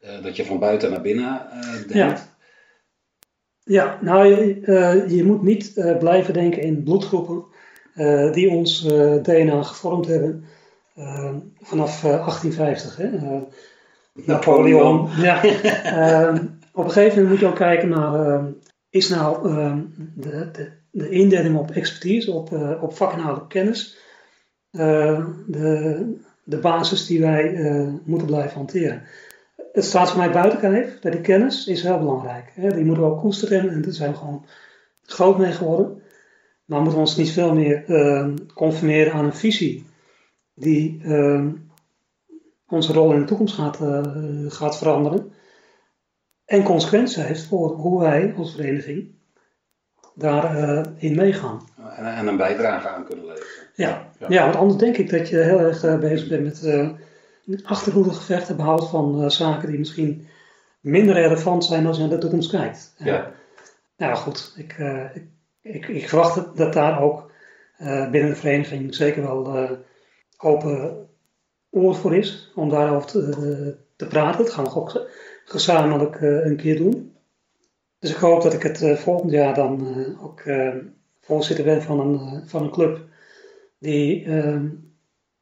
[0.00, 1.92] eh, dat je van buiten naar binnen denkt.
[1.92, 2.30] Ja.
[3.64, 7.44] Ja, nou, je, je moet niet blijven denken in bloedgroepen
[8.32, 8.82] die ons
[9.22, 10.44] DNA gevormd hebben
[10.94, 12.96] eh, vanaf eh, 1850.
[12.96, 13.08] Hè?
[14.12, 15.08] Napoleon.
[15.16, 15.42] Ja.
[15.44, 18.44] Ehm, op een gegeven moment moet je ook kijken naar, ehm,
[18.92, 19.82] is nou ehm,
[20.14, 23.98] de, de, de indeling op expertise, op, eh, op kennis,
[24.70, 29.02] eh, de, de basis die wij eh, moeten blijven hanteren.
[29.72, 32.52] Het staat voor mij buiten kijf, dat die kennis is heel belangrijk.
[32.54, 32.74] Hè?
[32.74, 34.44] Die moeten we ook koesteren en daar zijn we gewoon
[35.02, 36.02] groot mee geworden.
[36.64, 39.86] Maar moeten we ons niet veel meer ehm, conformeren aan een visie
[40.54, 41.50] die ehm,
[42.68, 44.02] onze rol in de toekomst gaat, eh,
[44.48, 45.32] gaat veranderen.
[46.52, 49.14] En consequenties heeft voor hoe wij als vereniging
[50.14, 51.68] daarin in meegaan.
[51.96, 53.66] En, en een bijdrage aan kunnen leveren.
[53.74, 54.10] Ja.
[54.28, 54.44] Ja.
[54.44, 56.90] want anders denk ik dat je heel erg eh, bezig bent met uh,
[57.64, 60.26] achterhoedegevechten behoud van eh, zaken die misschien
[60.80, 62.94] minder relevant zijn als je naar de toekomst kijkt.
[62.98, 63.30] Ja.
[63.96, 65.26] Nou goed, ik, eh, ik,
[65.62, 67.30] ik, ik verwacht dat- daar ook
[67.78, 69.70] eh, binnen de vereniging zeker wel eh,
[70.38, 71.06] open
[71.70, 74.44] oor voor is om daarover te, te praten.
[74.44, 75.08] Dat gaan we ook
[75.44, 77.12] gezamenlijk eh, een keer doen.
[78.02, 80.42] Dus ik hoop dat ik het eh, volgend jaar dan eh, ook
[81.20, 83.00] voorzitter ben van een, van een club
[83.78, 84.66] die ehm,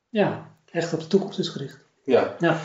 [0.08, 1.78] ja, echt op de toekomst is gericht.
[2.04, 2.36] Ja.
[2.38, 2.60] Ja.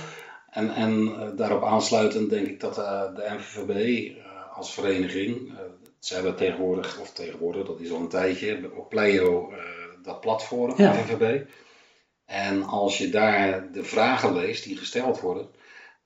[0.49, 5.51] En, en daarop aansluitend denk ik dat de NVVB eh, als vereniging,
[5.99, 9.53] ze hebben tegenwoordig, of tegenwoordig, dat is al een tijdje, op Pleio
[10.03, 10.93] dat platform, Ja.
[10.93, 11.45] NVVB.
[12.25, 15.47] En als je daar de vragen leest die gesteld worden,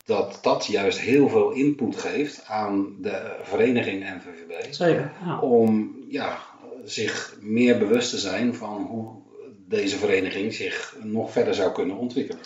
[0.05, 4.73] dat dat juist heel veel input geeft aan de vereniging NVVB.
[4.73, 5.11] Zeker.
[5.25, 5.39] Ja.
[5.39, 6.37] Om ja,
[6.83, 9.11] zich meer bewust te zijn van hoe
[9.67, 12.41] deze vereniging zich nog verder zou kunnen ontwikkelen.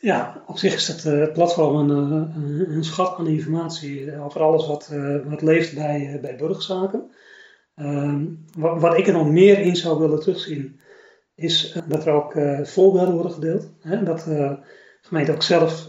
[0.00, 4.24] Ja, op zich is het eh, platform een, eh, een, een schat aan informatie eh,
[4.24, 4.92] over alles wat,
[5.24, 7.10] wat leeft bij, eh, bij burgerzaken.
[7.74, 8.24] Ehm,
[8.58, 10.80] wat, wat ik er nog meer in zou willen terugzien,
[11.34, 12.32] is dat er ook
[12.62, 13.72] voorbeelden worden gedeeld.
[13.80, 14.02] Hè?
[14.02, 14.52] Dat eh
[15.00, 15.88] gemeenten ook zelf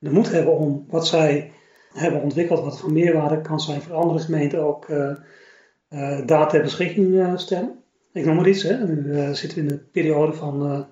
[0.00, 1.52] de moed hebben om wat zij
[1.92, 7.20] hebben ontwikkeld, wat voor meerwaarde kan zijn voor andere gemeenten, ook eh, daar ter beschikking
[7.20, 7.82] eh, stellen.
[8.12, 8.86] Ik noem maar iets, hè?
[8.86, 10.86] nu zitten we in de periode van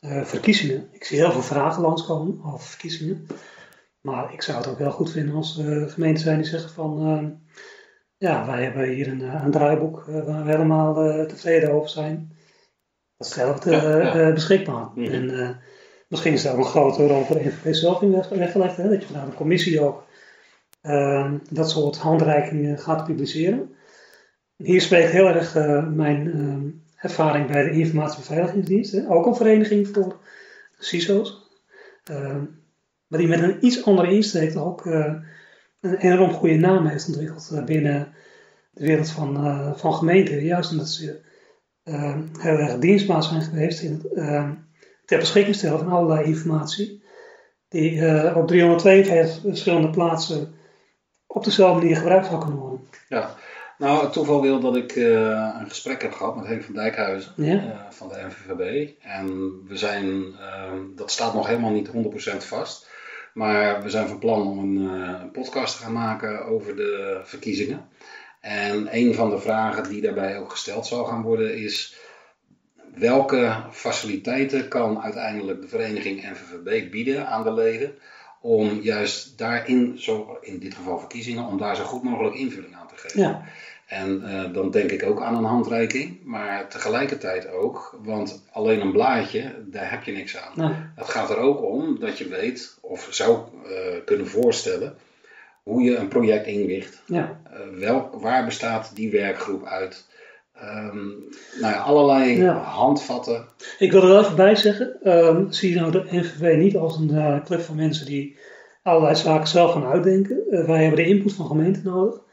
[0.00, 0.88] verkiezingen.
[0.92, 3.26] Ik zie heel veel vragen langskomen over verkiezingen.
[4.00, 7.40] Maar ik zou het ook wel goed vinden als gemeenten zijn die zeggen van...
[8.16, 10.94] ja, wij hebben hier een, een draaiboek waar we helemaal
[11.26, 12.36] tevreden over zijn.
[13.16, 14.32] Dat we Ja, ja.
[14.32, 14.90] beschikbaar.
[14.94, 15.12] Mhm.
[15.12, 15.58] En
[16.06, 18.76] misschien is daar een grote rol voor de NVP zelf in weg- weggelegd.
[18.76, 18.88] Hè?
[18.88, 20.06] Dat je vanuit de commissie ook
[20.80, 23.74] eh, dat soort handreikingen gaat publiceren.
[24.56, 28.92] Hier spreekt heel erg eh, mijn eh, ervaring bij de Informatiebeveiligingsdienst.
[28.92, 29.08] Hè?
[29.08, 30.16] Ook een vereniging voor
[30.78, 31.44] CISO's.
[32.04, 32.36] Eh,
[33.06, 35.14] maar die met een iets andere insteek ook eh,
[35.80, 38.08] een enorm goede naam heeft ontwikkeld eh, binnen
[38.70, 39.34] de wereld van,
[39.78, 40.44] van gemeenten.
[40.44, 41.24] Juist omdat ze
[42.38, 44.02] heel erg dienstbaar zijn geweest in
[45.06, 47.04] ter beschikking stellen van allerlei informatie.
[47.68, 50.54] Die eh, op 352 verschillende plaatsen
[51.26, 52.80] op dezelfde manier gebruikt zou kunnen worden.
[53.08, 53.34] Ja,
[53.78, 57.32] nou het toeval wil dat ik eh, een gesprek heb gehad met Henk van Dijkhuizen
[57.36, 57.54] Ja.
[57.54, 58.90] eh, van de NVVB.
[59.02, 59.26] En
[59.68, 62.88] we zijn, eh, dat staat nog helemaal niet 100% vast.
[63.34, 64.76] Maar we zijn van plan om een,
[65.20, 67.88] een podcast te gaan maken over de verkiezingen.
[68.40, 71.96] En een van de vragen die daarbij ook gesteld zal gaan worden is...
[72.98, 77.94] Welke faciliteiten kan uiteindelijk de vereniging NVVB bieden aan de leden
[78.40, 82.88] om juist daarin, zo in dit geval verkiezingen, om daar zo goed mogelijk invulling aan
[82.88, 83.20] te geven.
[83.20, 83.42] Ja,
[83.86, 88.92] En eh, dan denk ik ook aan een handreiking, maar tegelijkertijd ook, want alleen een
[88.92, 90.52] blaadje, daar heb je niks aan.
[90.54, 93.74] nou, Het gaat er ook om dat je weet, of zou eh,
[94.04, 94.96] kunnen voorstellen,
[95.62, 97.02] hoe je een project inricht.
[97.06, 97.40] ja.
[97.76, 100.06] Welk, waar bestaat die werkgroep uit?
[100.60, 100.96] Ehm,
[101.60, 102.54] nou ja, allerlei Ja.
[102.54, 103.44] handvatten.
[103.78, 106.96] Ik wil er wel even bij zeggen, ehm, zie je nou de NVV niet als
[106.96, 108.38] een eh, club van mensen die
[108.86, 110.42] allerlei zaken zelf gaan uitdenken.
[110.50, 112.24] Eh, wij hebben de input van gemeenten nodig.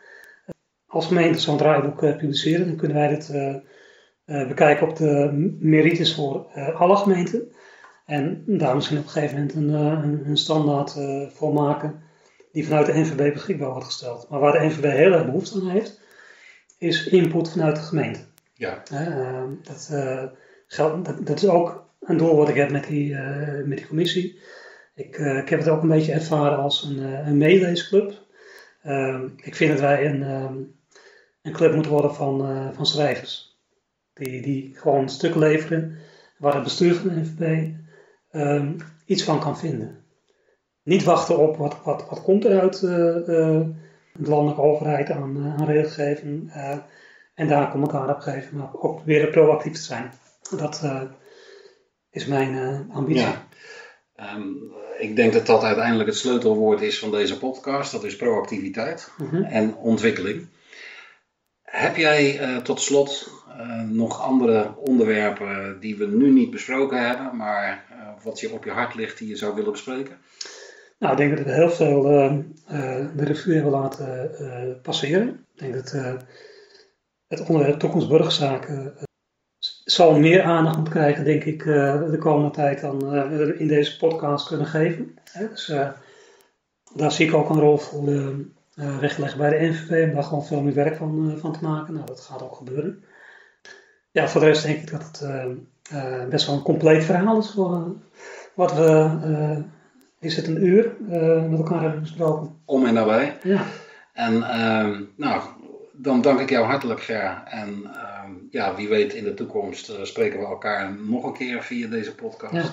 [0.88, 6.16] als gemeente zo'n draaiboek eh, publiceren, dan kunnen wij dit eh, bekijken op de merites
[6.16, 6.46] voor
[6.78, 7.52] alle gemeenten.
[8.06, 10.98] En daar misschien op een gegeven moment een, een, een standaard
[11.34, 12.04] voor maken
[12.52, 14.28] die vanuit de NVB beschikbaar wordt gesteld.
[14.30, 16.02] Maar waar de NVB heel erg behoefte aan heeft,
[16.84, 18.20] is input vanuit de gemeente.
[18.54, 20.24] Ja, Hè, eh, dat, eh,
[20.68, 23.88] geldt, dat, dat is ook een doel wat ik heb met die, eh, met die
[23.88, 24.40] commissie.
[24.96, 28.22] Ik, eh, ik heb het ook een beetje ervaren als een, een meeleesclub.
[28.82, 30.58] Eh, ik vind dat wij een, ehm,
[31.42, 33.62] een club moeten worden van, van schrijvers.
[34.14, 35.98] Die, die gewoon stukken leveren
[36.38, 37.72] waar het bestuur van de NVB
[38.32, 40.02] ehm, iets van kan vinden.
[40.84, 42.80] niet wachten op wat, wat, wat komt er uit
[44.14, 46.52] de landelijke overheid aan, aan regelgeving.
[47.34, 50.12] en daar commentaar op geven, maar ook weer proactief te zijn.
[50.58, 50.84] Dat
[52.12, 53.22] is mijn ambitie.
[53.22, 53.48] Ja.
[54.16, 54.48] Ehm,
[54.98, 57.92] ik denk dat dat uiteindelijk het sleutelwoord is van deze podcast.
[57.92, 59.44] Dat is proactiviteit mhm.
[59.44, 60.48] en ontwikkeling.
[61.64, 67.36] Heb jij uh, tot slot uh, nog andere onderwerpen die we nu niet besproken hebben,
[67.36, 67.86] maar
[68.24, 70.18] wat je op je hart ligt die je zou willen bespreken?
[71.00, 72.02] Nou, ik denk dat we heel veel
[73.16, 75.28] de revue hebben laten passeren.
[75.28, 75.92] Ik denk dat
[77.28, 78.94] het onderwerp toekomstburgerzaken
[79.84, 84.68] zal meer aandacht krijgen, denk ik, de komende tijd dan we in deze podcast kunnen
[84.68, 85.16] geven.
[85.40, 85.74] Dus
[86.96, 90.46] daar zie ik ook een rol voor uh, weggelegd bij de NVV om daar gewoon
[90.46, 91.94] veel meer werk van, van te maken.
[91.94, 93.04] Nou, dat gaat ook gebeuren.
[94.12, 97.96] Ja, voor de rest denk ik dat het best wel een compleet verhaal is voor
[98.54, 99.64] wat we,
[100.24, 100.96] is het een uur,
[101.50, 102.56] met elkaar hebben besproken.
[102.66, 103.38] Om en nabij.
[103.44, 103.66] Ja.
[104.14, 105.42] En ehm, nou,
[105.92, 107.44] dan dank ik jou hartelijk Ger.
[107.46, 111.88] En ehm, ja, wie weet in de toekomst spreken we elkaar nog een keer via
[111.88, 112.54] deze podcast.
[112.54, 112.64] Ja.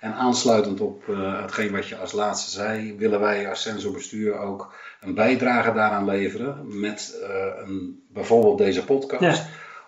[0.00, 4.74] En aansluitend op uh, hetgeen wat je als laatste zei, willen wij als sensorbestuur ook
[5.00, 7.28] een bijdrage daaraan leveren met uh,
[7.66, 9.44] een, bijvoorbeeld deze podcast.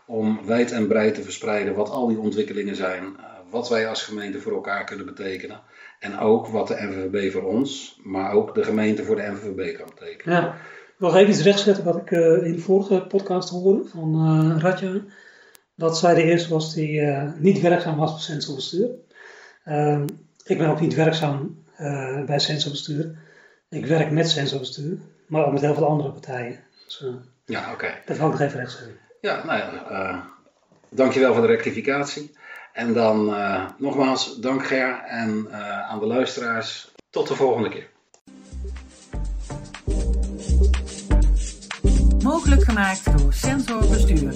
[0.06, 3.16] Om wijd en breed te verspreiden wat al die ontwikkelingen zijn,
[3.52, 5.60] wat wij als gemeente voor elkaar kunnen betekenen.
[5.98, 9.88] En ook wat de NVVB voor ons, maar ook de gemeente voor de NVVB kan
[9.98, 10.36] betekenen.
[10.36, 10.54] Ja.
[10.86, 12.10] Ik wil even iets rechtzetten wat ik
[12.44, 15.00] in de vorige podcast hoorde van Radja.
[15.74, 17.00] Dat zij de eerste was die
[17.38, 18.88] niet werkzaam was voor sensorbestuur.
[19.64, 20.06] Ehm,
[20.44, 23.18] ik ben ook niet werkzaam uh, bij sensorbestuur.
[23.68, 26.60] Ik werk met sensorbestuur, maar ook met heel veel andere partijen.
[26.84, 27.94] Dus, uh, ja, oké.
[28.06, 28.96] Dat wil ik nog even rechts zeggen.
[29.20, 30.24] Ja, nou ja, uh,
[30.88, 32.36] dankjewel voor de rectificatie.
[32.72, 33.34] En dan
[33.78, 35.52] nogmaals, dank Ger en
[35.88, 36.90] aan de luisteraars.
[37.10, 37.90] Tot de volgende keer.
[42.22, 44.34] Mogelijk gemaakt door Sensor Bestuur.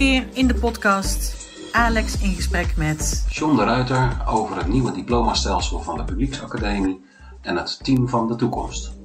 [0.00, 1.39] keer in de podcast
[1.72, 7.00] Alex in gesprek met John de Ruiter over het nieuwe diplomastelsel van de Publieksacademie
[7.40, 8.99] en het team van de toekomst.